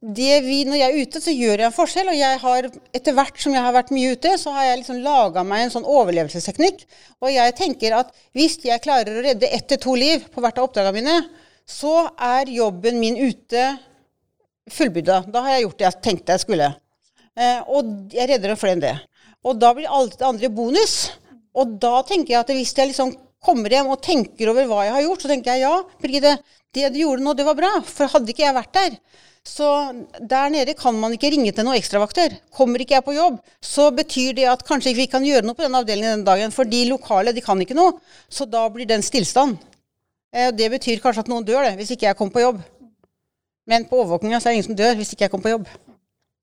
[0.00, 2.08] det, vi, når jeg er ute, så gjør jeg en forskjell.
[2.08, 5.02] Og jeg har, etter hvert som jeg har vært mye ute, så har jeg liksom
[5.04, 6.86] laga meg en sånn overlevelsesteknikk.
[7.20, 10.56] Og jeg tenker at hvis jeg klarer å redde ett til to liv på hvert
[10.56, 11.18] av oppdragene mine,
[11.68, 13.66] så er jobben min ute
[14.72, 15.24] fullbyrda.
[15.28, 16.70] Da har jeg gjort det jeg tenkte jeg skulle.
[17.36, 18.94] Eh, og jeg redder dem flere enn det.
[19.44, 20.96] Og da blir alt det andre bonus.
[21.52, 24.96] Og da tenker jeg at hvis jeg liksom kommer hjem og tenker over hva jeg
[24.96, 26.36] har gjort, så tenker jeg ja, Birgitte,
[26.72, 27.72] det du gjorde nå, det var bra.
[27.84, 28.96] For hadde ikke jeg vært der
[29.42, 29.66] så
[30.20, 32.36] der nede kan man ikke ringe til noen ekstravakter.
[32.54, 35.58] Kommer ikke jeg på jobb, så betyr det at kanskje ikke vi kan gjøre noe
[35.58, 36.54] på den avdelingen den dagen.
[36.54, 37.96] For de lokale de kan ikke noe.
[38.30, 39.58] Så da blir det en stillstand.
[40.32, 42.62] Eh, det betyr kanskje at noen dør det, hvis ikke jeg kommer på jobb.
[43.66, 45.74] Men på overvåkninga er det ingen som dør hvis ikke jeg kommer på jobb.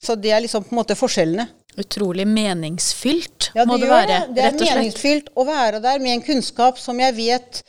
[0.03, 1.47] Så det er liksom på en måte forskjellene.
[1.79, 4.17] Utrolig meningsfylt ja, det må det være.
[4.33, 4.35] Det.
[4.35, 7.61] det er meningsfylt å være der med en kunnskap som jeg vet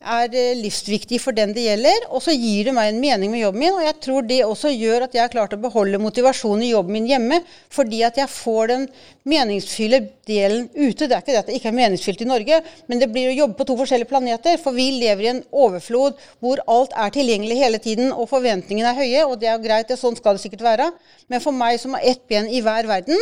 [0.00, 2.06] er eh, livsviktig for den det gjelder.
[2.08, 3.76] Og så gir det meg en mening med jobben min.
[3.76, 6.96] Og jeg tror det også gjør at jeg har klart å beholde motivasjonen i jobben
[6.96, 7.40] min hjemme.
[7.72, 8.86] Fordi at jeg får den
[9.28, 11.04] meningsfylle delen ute.
[11.04, 13.38] Det er ikke det at det ikke er meningsfylt i Norge, men det blir å
[13.42, 14.56] jobbe på to forskjellige planeter.
[14.62, 19.00] For vi lever i en overflod hvor alt er tilgjengelig hele tiden, og forventningene er
[19.04, 19.24] høye.
[19.28, 20.90] Og det er greit, sånn skal det sikkert være.
[21.28, 23.20] Men for meg som har ett ben i hver verden,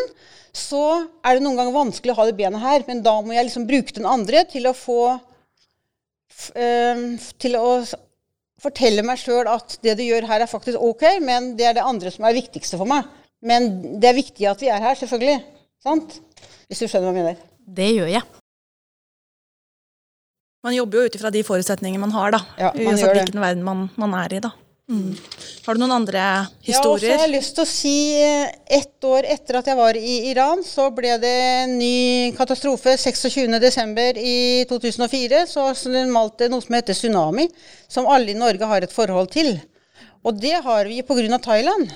[0.55, 2.87] så er det noen ganger vanskelig å ha det benet her.
[2.87, 5.19] Men da må jeg liksom bruke den andre til å få
[6.29, 7.69] til å
[8.62, 11.87] fortelle meg sjøl at det du gjør her, er faktisk ok, men det er det
[11.87, 13.07] andre som er viktigste for meg.
[13.45, 13.69] Men
[14.03, 15.38] det er viktig at vi er her, selvfølgelig.
[15.85, 16.19] Sant?
[16.67, 17.43] Hvis du skjønner hva jeg mener.
[17.79, 18.25] Det gjør jeg.
[20.67, 22.41] Man jobber jo ut ifra de forutsetningene man har, da.
[22.59, 24.51] Ja, man Uansett hvilken verden man, man er i, da.
[24.88, 25.12] Mm.
[25.66, 26.20] Har du noen andre
[26.64, 27.11] historier?
[27.11, 28.48] Ja, så har jeg lyst til å si eh,
[28.79, 32.96] Ett år etter at jeg var i Iran, så ble det en ny katastrofe.
[32.96, 34.20] 26.12.
[34.22, 34.38] i
[34.70, 37.48] 2004 så smalt det noe som heter tsunami,
[37.88, 39.59] som alle i Norge har et forhold til.
[40.24, 41.38] Og det har vi pga.
[41.38, 41.92] Thailand.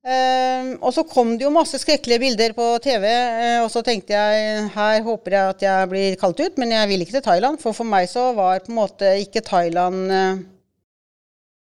[0.00, 4.14] Um, og så kom det jo masse skrekkelige bilder på TV, uh, og så tenkte
[4.16, 7.60] jeg her håper jeg at jeg blir kalt ut, men jeg vil ikke til Thailand.
[7.60, 10.40] For for meg så var på en måte ikke Thailand Eh,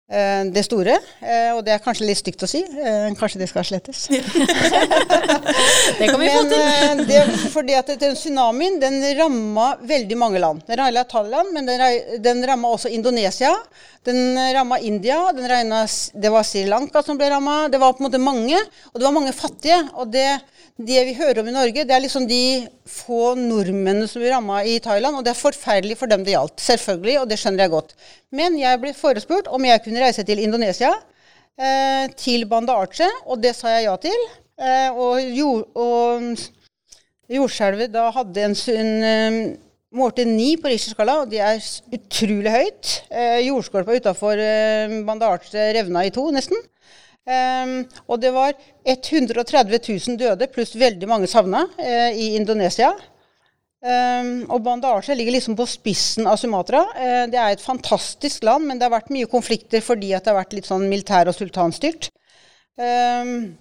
[0.04, 3.64] det store, eh, og det er kanskje litt stygt å si, eh, kanskje det skal
[3.64, 4.02] slettes.
[5.98, 7.00] det kan vi få til.
[7.08, 7.22] det,
[7.54, 10.60] fordi at den tsunamien den ramma veldig mange land.
[10.68, 11.80] Den ramma Thailand, men den,
[12.22, 13.54] den ramma også Indonesia.
[14.04, 15.32] Den ramma India.
[15.32, 17.62] Den regnet, det var Sri Lanka som ble ramma.
[17.72, 18.60] Det var på en måte mange,
[18.92, 19.80] og det var mange fattige.
[19.96, 20.28] og det
[20.74, 24.64] det vi hører om i Norge, det er liksom de få nordmennene som blir ramma
[24.66, 25.14] i Thailand.
[25.14, 26.58] Og det er forferdelig for dem det gjaldt.
[26.64, 27.94] Selvfølgelig, og det skjønner jeg godt.
[28.34, 30.90] Men jeg ble forespurt om jeg kunne reise til Indonesia,
[31.58, 34.26] eh, til Banda Aceh, og det sa jeg ja til.
[34.58, 36.34] Eh, og, jord, og
[37.30, 39.38] jordskjelvet da hadde en, en um,
[39.94, 41.62] målte ni på Richter-skala, og det er
[41.94, 42.92] utrolig høyt.
[43.10, 46.58] Eh, jordskorpa utafor eh, Banda Aceh revna i to, nesten.
[47.24, 48.52] Um, og det var
[48.84, 52.90] 130 000 døde pluss veldig mange savna uh, i Indonesia.
[53.84, 56.80] Um, og Bandasje ligger liksom på spissen av Sumatra.
[56.96, 60.38] Uh, det er et fantastisk land, men det har vært mye konflikter fordi det har
[60.38, 62.08] vært litt sånn militær- og sultanstyrt.
[62.80, 63.52] Um,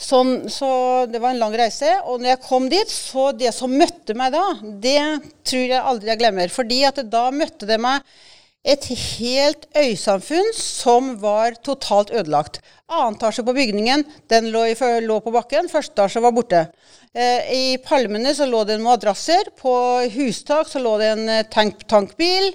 [0.00, 0.70] sånn, så
[1.12, 1.92] det var en lang reise.
[2.08, 5.02] Og når jeg kom dit, så det som møtte meg da, det
[5.44, 6.54] tror jeg aldri jeg glemmer.
[6.54, 8.08] Fordi at da møtte det meg
[8.68, 12.62] et helt øysamfunn som var totalt ødelagt.
[12.88, 14.64] Annen etasje på bygningen den lå,
[15.04, 16.64] lå på bakken, første etasje var borte.
[17.14, 19.72] Eh, I palmene så lå det en madrasser, på
[20.12, 22.52] hustak så lå det en eh, tank, tankbil.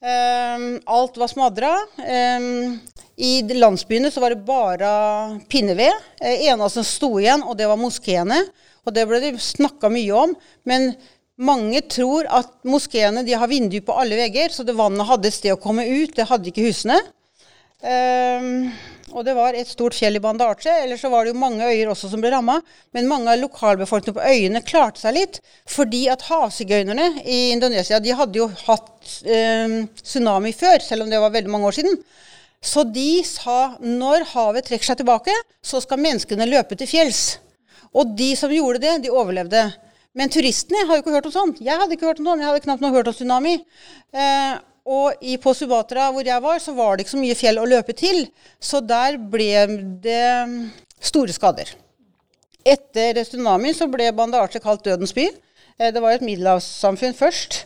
[0.00, 1.74] Eh, alt var smadra.
[2.00, 2.48] Eh,
[3.20, 4.90] I landsbyene så var det bare
[5.52, 5.92] pinneved.
[6.20, 8.42] Eh, eneste som sto igjen, og det var moskeene.
[8.88, 10.34] Og det ble det snakka mye om.
[10.64, 10.94] Men
[11.40, 15.54] mange tror at moskeene har vinduer på alle vegger, så det vannet hadde et sted
[15.54, 16.16] å komme ut.
[16.16, 16.98] Det hadde ikke husene.
[17.80, 18.70] Um,
[19.10, 20.72] og det var et stort fjell i Bandarche.
[20.84, 22.60] Ellers så var det jo mange øyer også som ble ramma.
[22.94, 25.40] Men mange av lokalbefolkningen på øyene klarte seg litt.
[25.70, 31.22] Fordi at havsigøynerne i Indonesia de hadde jo hatt um, tsunami før, selv om det
[31.22, 32.00] var veldig mange år siden.
[32.60, 37.38] Så de sa når havet trekker seg tilbake, så skal menneskene løpe til fjells.
[37.96, 39.64] Og de som gjorde det, de overlevde.
[40.14, 41.62] Men turistene har jo ikke hørt om sånt.
[41.64, 42.42] Jeg hadde ikke hørt om sånt.
[42.42, 43.56] Jeg hadde knapt noe hørt om tsunami.
[44.12, 44.54] Eh,
[44.90, 47.68] og i, på Subatra, hvor jeg var, så var det ikke så mye fjell å
[47.68, 48.24] løpe til.
[48.58, 49.52] Så der ble
[50.02, 50.24] det
[50.98, 51.70] store skader.
[52.66, 55.28] Etter tsunamien så ble Bandarte kalt dødens by.
[55.78, 57.64] Eh, det var et middelhavssamfunn først.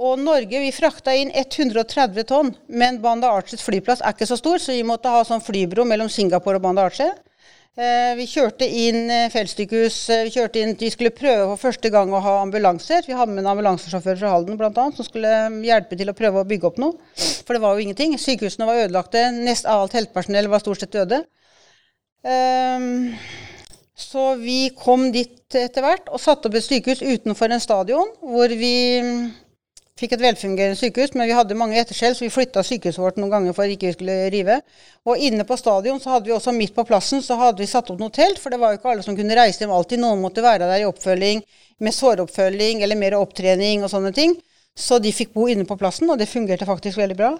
[0.00, 4.62] Og Norge vi frakta inn 130 tonn, men Banda Arches flyplass er ikke så stor,
[4.62, 7.10] så vi måtte ha sånn flybro mellom Singapore og Banda Arche.
[7.78, 9.96] Eh, vi kjørte inn eh, feltsykehus.
[10.10, 13.04] Eh, vi kjørte inn, de skulle prøve for første gang å ha ambulanser.
[13.06, 15.30] Vi hadde med en ambulansesjåfør fra Halden annet, som skulle
[15.62, 16.98] hjelpe til å prøve å bygge opp noe.
[17.46, 18.16] For det var jo ingenting.
[18.18, 19.22] Sykehusene var ødelagte.
[19.38, 21.22] Nest alt helsepersonell var stort sett døde.
[22.26, 23.14] Um,
[23.96, 28.50] så vi kom dit etter hvert og satte opp et sykehus utenfor en stadion, hvor
[28.50, 28.74] vi
[30.00, 33.32] fikk et velfungerende sykehus, men vi hadde mange etterskjell, så vi flytta sykehuset vårt noen
[33.34, 34.58] ganger for at ikke vi skulle rive.
[35.08, 37.92] Og inne på stadion så hadde vi også midt på plassen så hadde vi satt
[37.92, 40.02] opp noe telt, for det var jo ikke alle som kunne reise hjem alltid.
[40.02, 41.44] Noen måtte være der i oppfølging
[41.84, 44.36] med såroppfølging eller mer opptrening og sånne ting.
[44.76, 47.34] Så de fikk bo inne på plassen, og det fungerte faktisk veldig bra.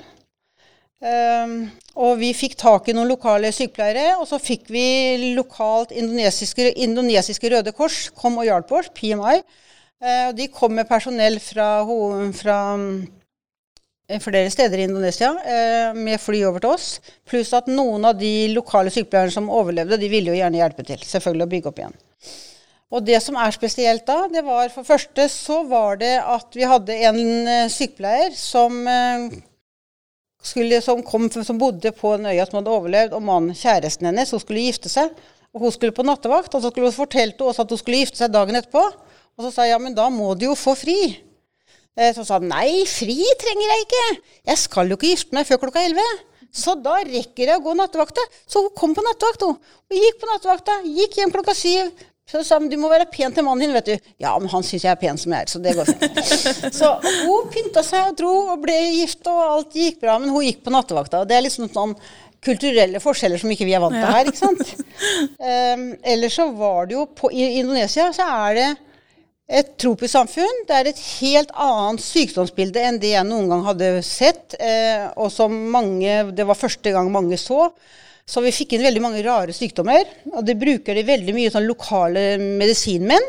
[1.00, 6.74] Um, og vi fikk tak i noen lokale sykepleiere, og så fikk vi lokalt indonesiske,
[6.84, 9.40] indonesiske Røde Kors kom og hjalp oss, PMI.
[10.00, 11.68] Eh, og de kom med personell fra,
[12.36, 12.58] fra
[14.08, 16.86] eh, flere steder i Indonesia eh, med fly over til oss.
[17.28, 21.02] Pluss at noen av de lokale sykepleierne som overlevde, de ville jo gjerne hjelpe til.
[21.04, 21.98] Selvfølgelig å bygge opp igjen.
[22.90, 26.66] Og det som er spesielt da, det var for første så var det at vi
[26.66, 27.20] hadde en
[27.70, 28.80] sykepleier som,
[30.42, 34.34] skulle, som, kom, som bodde på en øya som hadde overlevd, og mannen, kjæresten hennes,
[34.34, 35.14] hun skulle gifte seg.
[35.54, 38.24] Og hun skulle på nattevakt, og så skulle hun fortalte oss at hun skulle gifte
[38.24, 38.82] seg dagen etterpå.
[39.40, 40.98] Og så sa jeg ja, men da må du jo få fri.
[41.96, 44.02] Eh, så sa han nei, fri trenger jeg ikke.
[44.50, 46.04] Jeg skal jo ikke gifte meg før klokka elleve.
[46.52, 48.20] Så da rekker jeg å gå nattevakta.
[48.44, 49.56] Så hun kom på nattevakt, hun.
[49.56, 50.76] Og gikk på nattevakta.
[50.84, 51.88] Gikk hjem klokka syv.
[52.28, 54.10] Så sa hun du må være pen til mannen din, vet du.
[54.20, 56.20] Ja, men han syns jeg er pen som jeg er, så det går fint.
[56.82, 56.92] så
[57.24, 60.18] hun pynta seg og dro og ble gift, og alt gikk bra.
[60.20, 61.24] Men hun gikk på nattevakta.
[61.24, 61.96] Og det er liksom sånn
[62.44, 64.76] kulturelle forskjeller som ikke vi er vant til her, ikke sant.
[65.40, 68.68] um, ellers så var det jo på, I Indonesia så er det
[69.50, 70.62] et tropisk samfunn.
[70.68, 75.32] Det er et helt annet sykdomsbilde enn det jeg noen gang hadde sett, eh, og
[75.34, 77.68] som mange Det var første gang mange så.
[78.30, 80.06] Så vi fikk inn veldig mange rare sykdommer.
[80.36, 83.26] Og det bruker de veldig mye sånn lokale medisinmenn.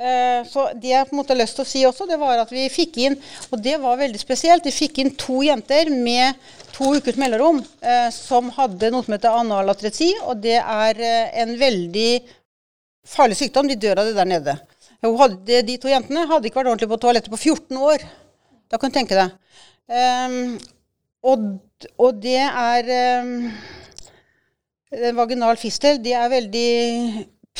[0.00, 2.40] Eh, så det jeg på en måte har lyst til å si også, det var
[2.40, 3.18] at vi fikk inn,
[3.52, 6.40] og det var veldig spesielt, vi fikk inn to jenter med
[6.72, 11.52] to ukers mellomrom eh, som hadde noe som heter analatresi, og det er eh, en
[11.60, 12.08] veldig
[13.10, 13.68] farlig sykdom.
[13.70, 14.56] De dør av det der nede.
[15.00, 18.04] Hadde, de to jentene hadde ikke vært ordentlig på toalettet på 14 år.
[18.70, 19.36] Da kan du tenke deg.
[19.90, 20.58] Um,
[21.26, 21.46] og,
[21.96, 22.90] og, det er
[23.24, 23.32] um,
[25.16, 26.70] Vaginal fistel det er veldig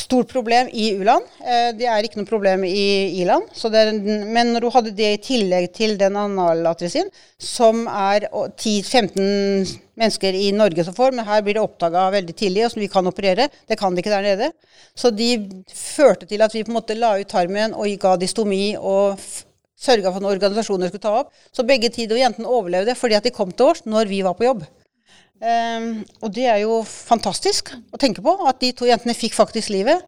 [0.00, 1.26] stort problem i u-land.
[1.42, 3.50] Uh, det er ikke noe problem i i-land.
[4.30, 7.10] Men når du hadde det i tillegg til den analatresin,
[7.40, 12.64] som er 10-15 mennesker i Norge som får, men her blir det oppdaga veldig tidlig,
[12.66, 13.50] og som vi kan operere.
[13.68, 14.50] Det kan de ikke der nede.
[14.96, 15.30] Så de
[15.74, 19.20] førte til at vi på en måte la ut tarmen og ga dystomi og
[19.80, 21.32] sørga for at organisasjoner skulle ta opp.
[21.52, 24.36] Så begge tid og jentene overlevde fordi at de kom til oss når vi var
[24.38, 24.64] på jobb.
[25.40, 29.72] Um, og det er jo fantastisk å tenke på, at de to jentene fikk faktisk
[29.72, 30.04] livet.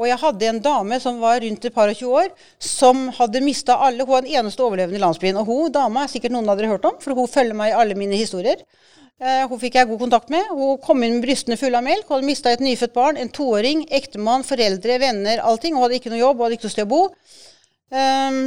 [0.00, 3.44] Og jeg hadde en dame som var rundt et par og tjue år, som hadde
[3.44, 5.38] mista alle Hun var den eneste overlevende i landsbyen.
[5.38, 7.76] Og hun dama er sikkert noen av dere hørt om, for hun følger meg i
[7.78, 8.64] alle mine historier.
[9.22, 10.48] Eh, hun fikk jeg god kontakt med.
[10.50, 12.08] Hun kom inn med brystene fulle av melk.
[12.08, 15.76] Hun hadde mista et nyfødt barn, en toåring, ektemann, foreldre, venner, allting.
[15.76, 17.02] Hun hadde ikke noe jobb, hun hadde ikke noe sted å bo.
[17.92, 18.40] Um,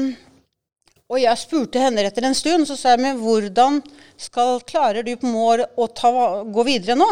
[1.11, 3.81] og jeg spurte henne etter en stund, så sa jeg men hvordan
[4.17, 6.11] skal, klarer du på mål å ta,
[6.49, 7.09] gå videre nå?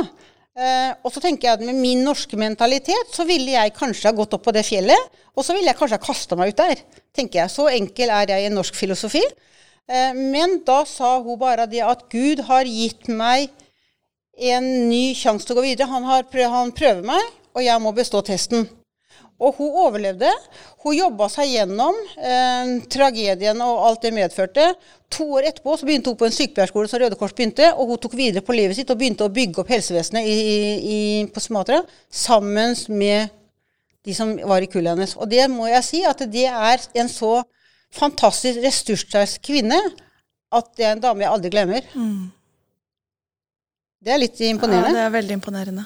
[0.53, 4.17] Eh, og så tenker jeg at med min norske mentalitet så ville jeg kanskje ha
[4.17, 6.84] gått opp på det fjellet, og så ville jeg kanskje ha kasta meg ut der.
[7.13, 7.53] tenker jeg.
[7.53, 9.21] Så enkel er jeg i norsk filosofi.
[9.89, 13.49] Eh, men da sa hun bare det at Gud har gitt meg
[14.34, 15.89] en ny sjanse til å gå videre.
[15.89, 18.65] Han, har, han prøver meg, og jeg må bestå testen.
[19.43, 20.29] Og hun overlevde.
[20.84, 24.69] Hun jobba seg gjennom eh, tragedien og alt det medførte.
[25.13, 28.01] To år etterpå så begynte hun på en sykepleierskole som Røde Kors begynte, og hun
[28.01, 30.38] tok videre på livet sitt og begynte å bygge opp helsevesenet i,
[30.95, 33.34] i, på Sumatra sammen med
[34.03, 35.15] de som var i kullet hennes.
[35.19, 37.36] Og det må jeg si at det er en så
[37.93, 39.79] fantastisk ressurssterk kvinne
[40.53, 41.86] at det er en dame jeg aldri glemmer.
[41.93, 42.32] Mm.
[44.03, 44.91] Det er litt imponerende.
[44.91, 45.86] Ja, det er veldig imponerende.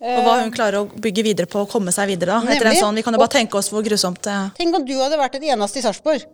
[0.00, 2.38] Og hva hun klarer å bygge videre på og komme seg videre.
[2.40, 2.54] da.
[2.54, 4.46] Etter en sånn, Vi kan jo bare tenke oss hvor grusomt det er.
[4.56, 6.24] Tenk om du hadde vært den eneste i Sarpsborg.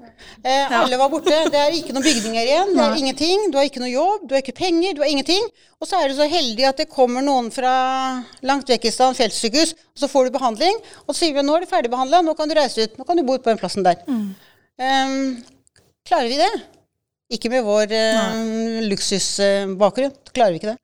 [0.45, 0.85] Eh, ja.
[0.85, 1.35] Alle var borte.
[1.51, 2.71] Det er ikke noen bygninger igjen.
[2.77, 3.49] Det er ingenting.
[3.51, 5.51] Du har ikke noe jobb, du har ikke penger, du har ingenting.
[5.83, 7.75] Og så er du så heldig at det kommer noen fra
[8.47, 10.79] langt vekk i stedet, feltsykehus, og så får du behandling.
[11.05, 12.97] Og så sier vi nå er du ferdigbehandla, nå kan du reise ut.
[13.01, 13.99] Nå kan du bo på den plassen der.
[14.07, 14.31] Mm.
[14.79, 15.43] Um,
[16.07, 16.55] klarer vi det?
[17.35, 20.15] Ikke med vår uh, luksusbakgrunn.
[20.31, 20.81] Klarer vi ikke det.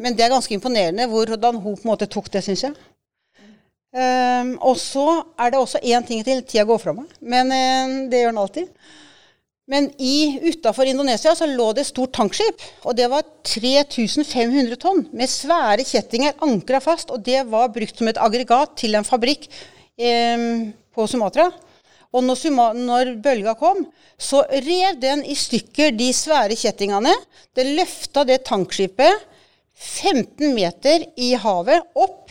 [0.00, 2.78] Men det er ganske imponerende hvordan hun på en måte tok det, syns jeg.
[3.90, 6.44] Um, og så er det også én ting til.
[6.46, 8.68] Tida går fra meg, men uh, det gjør den alltid.
[9.70, 9.86] Men
[10.50, 12.62] utafor Indonesia så lå det et stort tankskip.
[12.90, 17.12] Og det var 3500 tonn med svære kjettinger ankra fast.
[17.14, 21.50] Og det var brukt som et aggregat til en fabrikk um, på Sumatra.
[22.10, 23.84] Og når, når, bølga kom,
[24.18, 27.14] så rev den i stykker de svære kjettingene.
[27.54, 29.29] Det løfta det tankskipet
[29.80, 32.28] 15 meter i havet opp.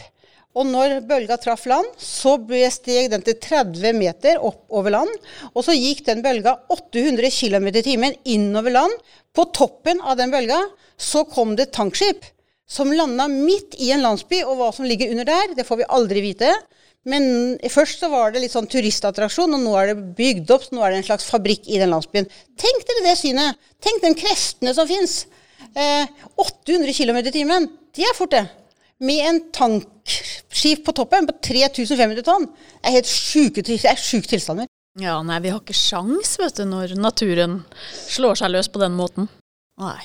[0.57, 2.35] Og når bølga traff land, så
[2.73, 5.11] steg den til 30 meter opp over land.
[5.53, 8.93] Og så gikk den bølga 800 km i timen innover land.
[9.33, 10.59] På toppen av den bølga
[10.97, 12.25] så kom det et tankskip
[12.69, 14.43] som landa midt i en landsby.
[14.45, 16.51] Og hva som ligger under der, det får vi aldri vite.
[17.07, 20.75] Men først så var det litt sånn turistattraksjon, og nå er det bygd opp, så
[20.75, 22.27] nå er det en slags fabrikk i den landsbyen.
[22.59, 23.59] Tenk dere det synet!
[23.79, 25.21] Tenk den kreftene som fins!
[25.75, 28.45] Eh, 800 km i timen, det er fort, det.
[28.99, 32.49] Med en tankskip på toppen på 3500 tonn.
[32.49, 34.69] Det er helt sjuke, sjuke tilstander.
[34.99, 37.61] Ja, nei, vi har ikke sjans, vet du, når naturen
[38.09, 39.29] slår seg løs på den måten.
[39.79, 40.01] Nei.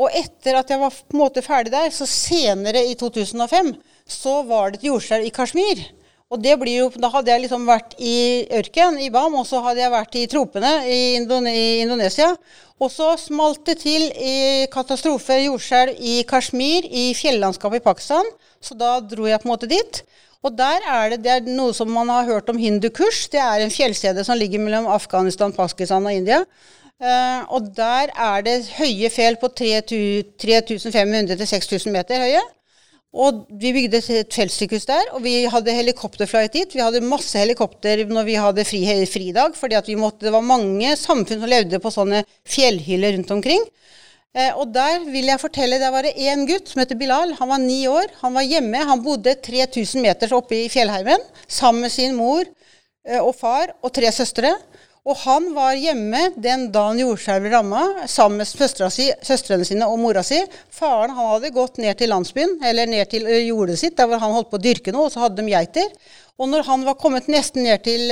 [0.00, 3.70] Og etter at jeg var på en måte ferdig der, så senere i 2005,
[4.10, 5.84] så var det et jordskjelv i Kashmir.
[6.34, 9.60] Og det blir jo, Da hadde jeg liksom vært i ørken, i Bam, og så
[9.62, 12.32] hadde jeg vært i tropene i, Indone i Indonesia.
[12.82, 18.26] Og så smalt det til i katastrofe, jordskjelv i Kashmir, i fjellandskapet i Pakistan.
[18.58, 20.02] Så da dro jeg på en måte dit.
[20.44, 23.62] Og der er det, det er noe som man har hørt om Hindukurs, Det er
[23.62, 26.42] en fjellkjede som ligger mellom Afghanistan, Pakistan og India.
[27.02, 32.42] Uh, og der er det høye fjell på 3500 6000 meter høye.
[33.14, 36.72] Og vi bygde et feltsykehus der, og vi hadde helikopterflight dit.
[36.74, 41.50] Vi hadde masse helikopter når vi hadde fri, fridag, fordi det var mange samfunn som
[41.50, 43.62] levde på sånne fjellhyller rundt omkring.
[44.34, 47.36] Eh, og der vil jeg fortelle, der var det én gutt som heter Bilal.
[47.38, 48.10] Han var ni år.
[48.24, 48.82] Han var hjemme.
[48.90, 53.94] Han bodde 3000 meter oppe i fjellheimen sammen med sin mor eh, og far og
[53.94, 54.50] tre søstre.
[55.04, 60.22] Og han var hjemme den dagen jordskjelvet ramma, sammen med si, søstrene sine og mora
[60.24, 60.38] si.
[60.72, 64.32] Faren han hadde gått ned til landsbyen, eller ned til jordet sitt, der hvor han
[64.32, 65.92] holdt på å dyrke noe, og så hadde de geiter.
[66.40, 68.08] Og når han var kommet nesten ned til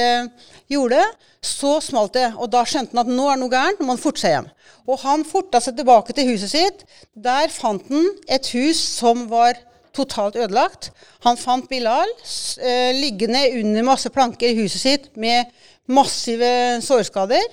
[0.71, 1.07] jordet,
[1.43, 2.29] så smalt det.
[2.37, 4.53] Og da skjønte han at nå er noe gærent, nå må han forte seg hjem.
[4.87, 6.87] Og han forta seg tilbake til huset sitt.
[7.17, 9.57] Der fant han et hus som var
[9.97, 10.91] totalt ødelagt.
[11.27, 15.51] Han fant Bilal eh, liggende under masse planker i huset sitt med
[15.93, 17.45] massive sårskader.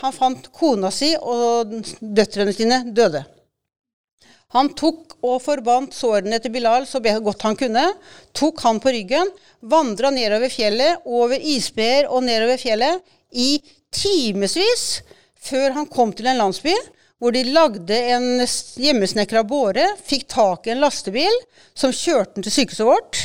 [0.00, 3.24] Han fant kona si og døtrene sine døde.
[4.56, 7.84] Han tok og forbandt sårene til Bilal så godt han kunne.
[8.34, 9.28] Tok han på ryggen,
[9.60, 13.60] vandra nedover fjellet, over isbreer og nedover fjellet i
[13.94, 15.02] timevis
[15.40, 16.74] før han kom til en landsby
[17.20, 18.40] hvor de lagde en
[18.80, 21.34] hjemmesnekra båre, fikk tak i en lastebil
[21.76, 23.20] som kjørte den til sykehuset vårt.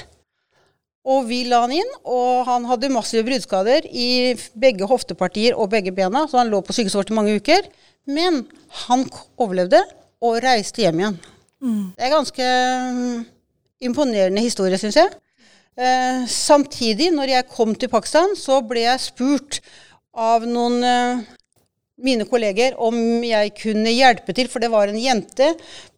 [1.05, 5.93] Og vi la han inn, og han hadde massive bruddskader i begge hoftepartier og begge
[5.93, 7.67] bena, så han lå på sykehuset i mange uker.
[8.09, 8.43] Men
[8.85, 9.05] han
[9.41, 9.81] overlevde
[10.25, 11.19] og reiste hjem igjen.
[11.61, 11.85] Mm.
[11.93, 12.49] Det er ganske
[12.97, 13.21] mm,
[13.85, 15.13] imponerende historie, syns jeg.
[15.75, 19.59] Eh, samtidig, når jeg kom til Pakistan, så ble jeg spurt
[20.15, 21.25] av noen eh,
[22.05, 25.53] mine kolleger om jeg kunne hjelpe til, for det var en jente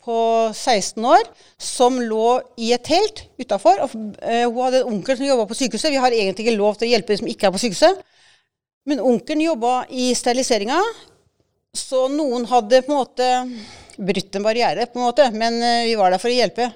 [0.08, 0.20] på
[0.54, 1.28] 16 år
[1.62, 3.84] som lå i et telt utafor.
[3.84, 5.92] Uh, hun hadde en onkel som jobba på sykehuset.
[5.92, 8.00] Vi har egentlig ikke lov til å hjelpe de som ikke er på sykehuset.
[8.88, 10.80] Men onkelen jobba i steriliseringa,
[11.76, 13.28] så noen hadde på en måte
[13.98, 15.28] brutt en barriere, på en måte.
[15.36, 16.70] Men eh, vi var der for å hjelpe.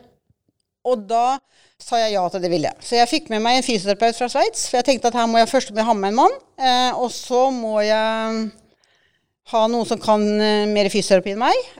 [0.91, 1.37] Og da
[1.81, 2.71] sa jeg ja til det ville.
[2.83, 4.67] Så jeg fikk med meg en fysioterapeut fra Sveits.
[4.69, 7.47] For jeg tenkte at her må jeg først ha med en mann, eh, og så
[7.53, 8.49] må jeg
[9.51, 11.71] ha noen som kan eh, mer fysioterapi enn meg.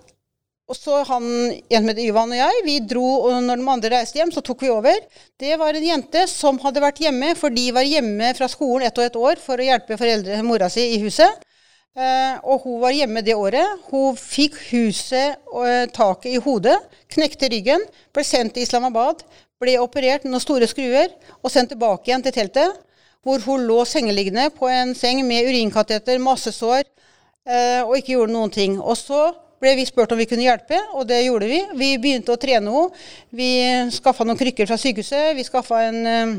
[0.72, 1.26] Og så han,
[1.84, 4.70] med Yvan og jeg, vi dro, og når de andre reiste hjem, så tok vi
[4.72, 5.02] over.
[5.36, 9.02] Det var en jente som hadde vært hjemme, for de var hjemme fra skolen ett
[9.02, 11.44] og ett år for å hjelpe foreldre, mora si i huset.
[11.92, 13.84] Eh, og hun var hjemme det året.
[13.90, 16.78] Hun fikk huset og eh, taket i hodet,
[17.12, 17.84] knekte ryggen,
[18.16, 19.26] ble sendt til Islamabad,
[19.60, 21.12] ble operert med noen store skruer
[21.42, 22.80] og sendt tilbake igjen til teltet,
[23.28, 26.88] hvor hun lå sengeliggende på en seng med urinkateter, masse sår,
[27.44, 28.80] eh, og ikke gjorde noen ting.
[28.80, 29.26] Og så
[29.62, 31.60] ble vi spurt om vi kunne hjelpe, og det gjorde vi.
[31.78, 33.04] Vi begynte å trene henne.
[33.30, 33.52] Vi
[33.94, 35.36] skaffa noen krykker fra sykehuset.
[35.38, 36.34] Vi skaffa en um,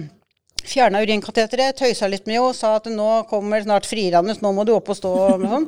[0.63, 4.63] Fjerna urinkateteret, tøysa litt med henne, og sa at nå kommer snart frirandet, nå må
[4.67, 5.11] du opp og stå.
[5.33, 5.67] Og, sånn.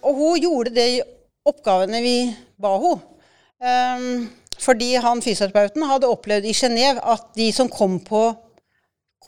[0.00, 0.86] og hun gjorde de
[1.44, 2.16] oppgavene vi
[2.60, 3.10] ba henne.
[3.64, 4.08] Um,
[4.60, 8.26] fordi han fysioterapeuten hadde opplevd i Genéve at de som kom på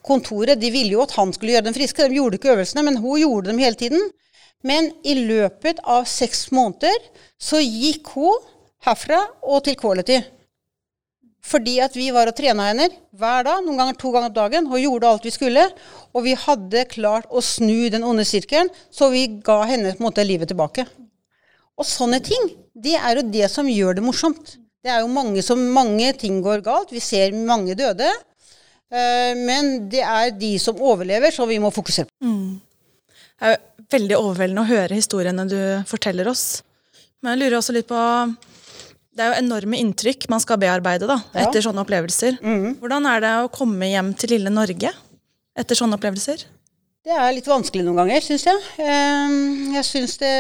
[0.07, 2.09] kontoret, de ville jo at han skulle gjøre dem friske.
[2.09, 4.11] De gjorde ikke øvelsene, men hun gjorde dem hele tiden.
[4.65, 6.97] Men i løpet av seks måneder
[7.39, 8.49] så gikk hun
[8.87, 10.23] herfra og til Quality.
[11.47, 14.67] Fordi at vi var og trena henne hver dag, noen ganger to ganger om dagen,
[14.67, 15.67] og gjorde alt vi skulle.
[16.17, 20.09] Og vi hadde klart å snu den onde sirkelen, så vi ga henne på en
[20.09, 20.87] måte livet tilbake.
[21.77, 24.57] Og sånne ting, det er jo det som gjør det morsomt.
[24.83, 26.93] Det er jo mange, som, mange ting går galt.
[26.95, 28.11] Vi ser mange døde.
[28.87, 32.27] Uh, men det er de som overlever, så vi må fokusere på.
[32.27, 33.55] Mm.
[33.93, 36.63] Veldig overveldende å høre historiene du forteller oss.
[37.23, 38.01] Men jeg lurer også litt på
[39.17, 41.47] Det er jo enorme inntrykk man skal bearbeide da, ja.
[41.47, 42.37] etter sånne opplevelser.
[42.43, 42.77] Mm.
[42.83, 44.93] Hvordan er det å komme hjem til lille Norge
[45.57, 46.45] etter sånne opplevelser?
[47.07, 48.63] Det er litt vanskelig noen ganger, syns jeg.
[48.83, 50.31] Ehm, jeg syns det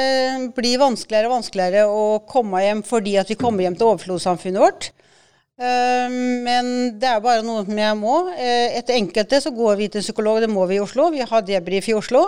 [0.56, 4.88] blir vanskeligere og vanskeligere å komme hjem fordi at vi kommer hjem til overflodssamfunnet vårt.
[5.62, 8.16] Ehm, men det er bare noe som jeg må.
[8.34, 11.06] Eh, etter enkelte så går vi til psykolog, det må vi i Oslo.
[11.14, 12.26] Vi har debrief i Oslo.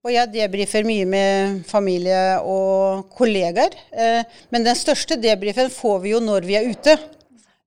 [0.00, 3.74] Og jeg debrifer mye med familie og kollegaer.
[3.92, 6.94] Eh, men den største debrifen får vi jo når vi er ute.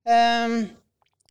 [0.02, 0.56] Eh,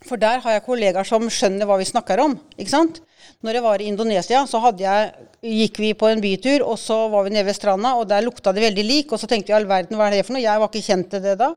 [0.07, 2.37] for der har jeg kollegaer som skjønner hva vi snakker om.
[2.55, 3.01] ikke sant?
[3.43, 5.11] Når jeg var i Indonesia, så jeg,
[5.43, 8.53] gikk vi på en bytur, og så var vi nede ved stranda, og der lukta
[8.55, 9.11] det veldig lik.
[9.11, 10.45] Og så tenkte vi all verden, hva er det for noe?
[10.45, 11.49] Jeg var ikke kjent til det da.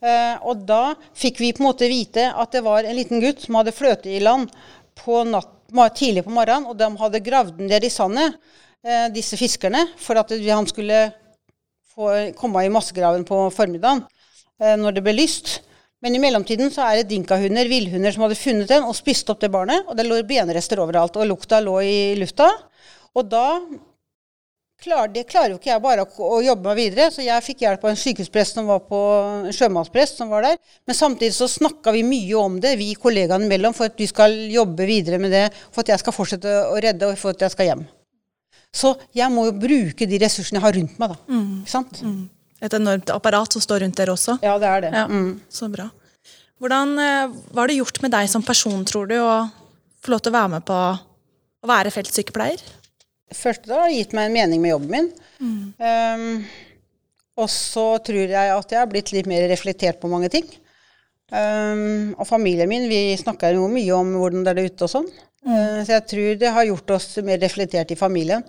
[0.00, 3.44] Eh, og da fikk vi på en måte vite at det var en liten gutt
[3.44, 4.48] som hadde fløtet i land
[4.96, 5.52] på natt,
[5.98, 8.38] tidlig på morgenen, og de hadde gravd den ned i sandet
[8.86, 11.00] eh, disse fiskerne for at han skulle
[11.98, 14.04] få komme i massegraven på formiddagen
[14.62, 15.58] eh, når det ble lyst.
[16.04, 19.42] Men i mellomtiden så er det dinkahunder, villhunder, som hadde funnet den og spist opp
[19.42, 19.86] det barnet.
[19.88, 22.52] Og det lå benrester overalt, og lukta lå i lufta.
[23.18, 23.46] Og da
[24.78, 27.66] klarer, det klarer jo ikke jeg bare å, å, jobbe meg videre, så jeg fikk
[27.66, 29.02] hjelp av en sykehusprest som var på,
[29.48, 30.58] en sjømannsprest som var der.
[30.86, 34.38] Men samtidig så snakka vi mye om det, vi kollegaene imellom, for at vi skal
[34.54, 37.58] jobbe videre med det, for at jeg skal fortsette å redde, og for at jeg
[37.58, 37.88] skal hjem.
[38.74, 41.18] Så jeg må jo bruke de ressursene jeg har rundt meg, da.
[41.32, 42.02] Mm.
[42.04, 42.18] Mm.
[42.66, 44.38] Et enormt apparat som står rundt dere også.
[44.44, 44.92] Ja, det er det.
[44.94, 45.30] Ja, mm.
[45.52, 45.88] Så bra.
[46.58, 49.46] Hvordan eh, Hva har det gjort med deg som person, tror du, å
[50.02, 52.62] få lov til å være med på å være feltsykepleier?
[53.34, 55.10] Først da har det gitt meg en mening med jobben min.
[55.78, 56.46] Um,
[57.38, 60.48] og så tror jeg at jeg har blitt litt mer reflektert på mange ting.
[61.28, 65.10] Um, og familien min, vi snakker jo mye om hvordan det er ute og sånn.
[65.48, 65.84] Mm.
[65.84, 68.44] Så jeg tror det har gjort oss mer reflektert i familien.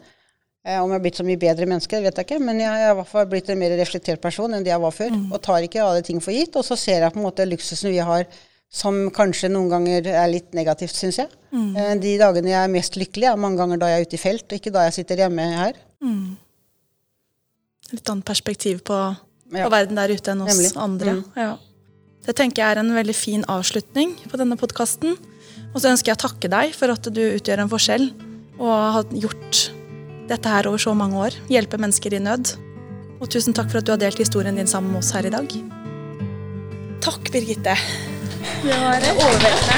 [0.68, 2.92] Eh, om jeg har blitt så mye bedre menneske, vet jeg ikke, men jeg har
[2.92, 5.14] i hvert fall blitt en mer reflektert person enn det jeg var før.
[5.16, 5.30] Mm.
[5.32, 6.58] Og tar ikke alle ting for gitt.
[6.60, 8.28] Og så ser jeg på en måte luksusen vi har,
[8.70, 11.32] som kanskje noen ganger er litt negativt, syns jeg.
[11.56, 11.72] Mm.
[11.72, 14.22] Eh, de dagene jeg er mest lykkelig, er mange ganger da jeg er ute i
[14.22, 15.80] felt, ikke da jeg sitter hjemme her.
[16.04, 16.38] Mm.
[17.96, 19.00] Litt annet perspektiv på,
[19.56, 19.64] ja.
[19.64, 20.76] på, verden der ute enn oss Nemlig.
[20.78, 21.18] andre.
[21.18, 21.26] Mm.
[21.40, 21.56] Ja.
[22.28, 25.16] Det tenker jeg er en veldig fin avslutning på denne podkasten.
[25.74, 28.06] Og så ønsker jeg å takke deg for at du utgjør en forskjell
[28.60, 29.72] og har gjort
[30.30, 31.34] dette her over så mange år.
[31.52, 32.46] Hjelpe mennesker i nød.
[33.20, 35.34] Og tusen takk for at du har delt historien din sammen med oss her i
[35.34, 35.48] dag.
[37.04, 37.76] Takk, Birgitte.
[38.64, 39.78] Det var overveldende.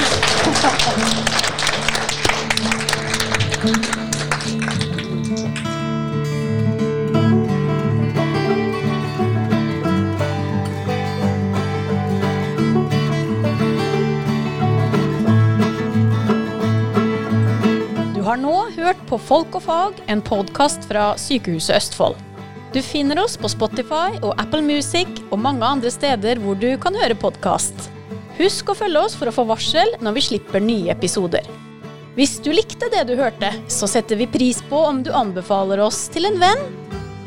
[18.92, 22.18] Hørt på Folk og fag, en podkast fra Sykehuset Østfold.
[22.74, 26.96] Du finner oss på Spotify og Apple Music og mange andre steder hvor du kan
[27.00, 27.88] høre podkast.
[28.40, 31.48] Husk å følge oss for å få varsel når vi slipper nye episoder.
[32.18, 36.04] Hvis du likte det du hørte, så setter vi pris på om du anbefaler oss
[36.12, 36.68] til en venn.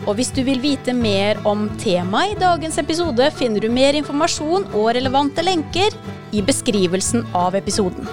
[0.05, 4.69] Og hvis du vil vite mer om temaet i dagens episode, finner du mer informasjon
[4.75, 5.97] og relevante lenker
[6.37, 8.05] i beskrivelsen av episoden.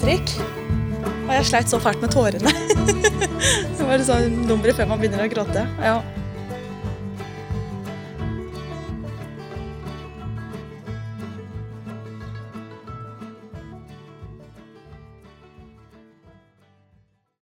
[0.00, 0.32] Inntrykk.
[1.28, 2.52] Og jeg sleit så fælt med tårene.
[3.76, 5.66] det var sånn nummeret før man begynner å gråte.
[5.84, 6.00] Ja.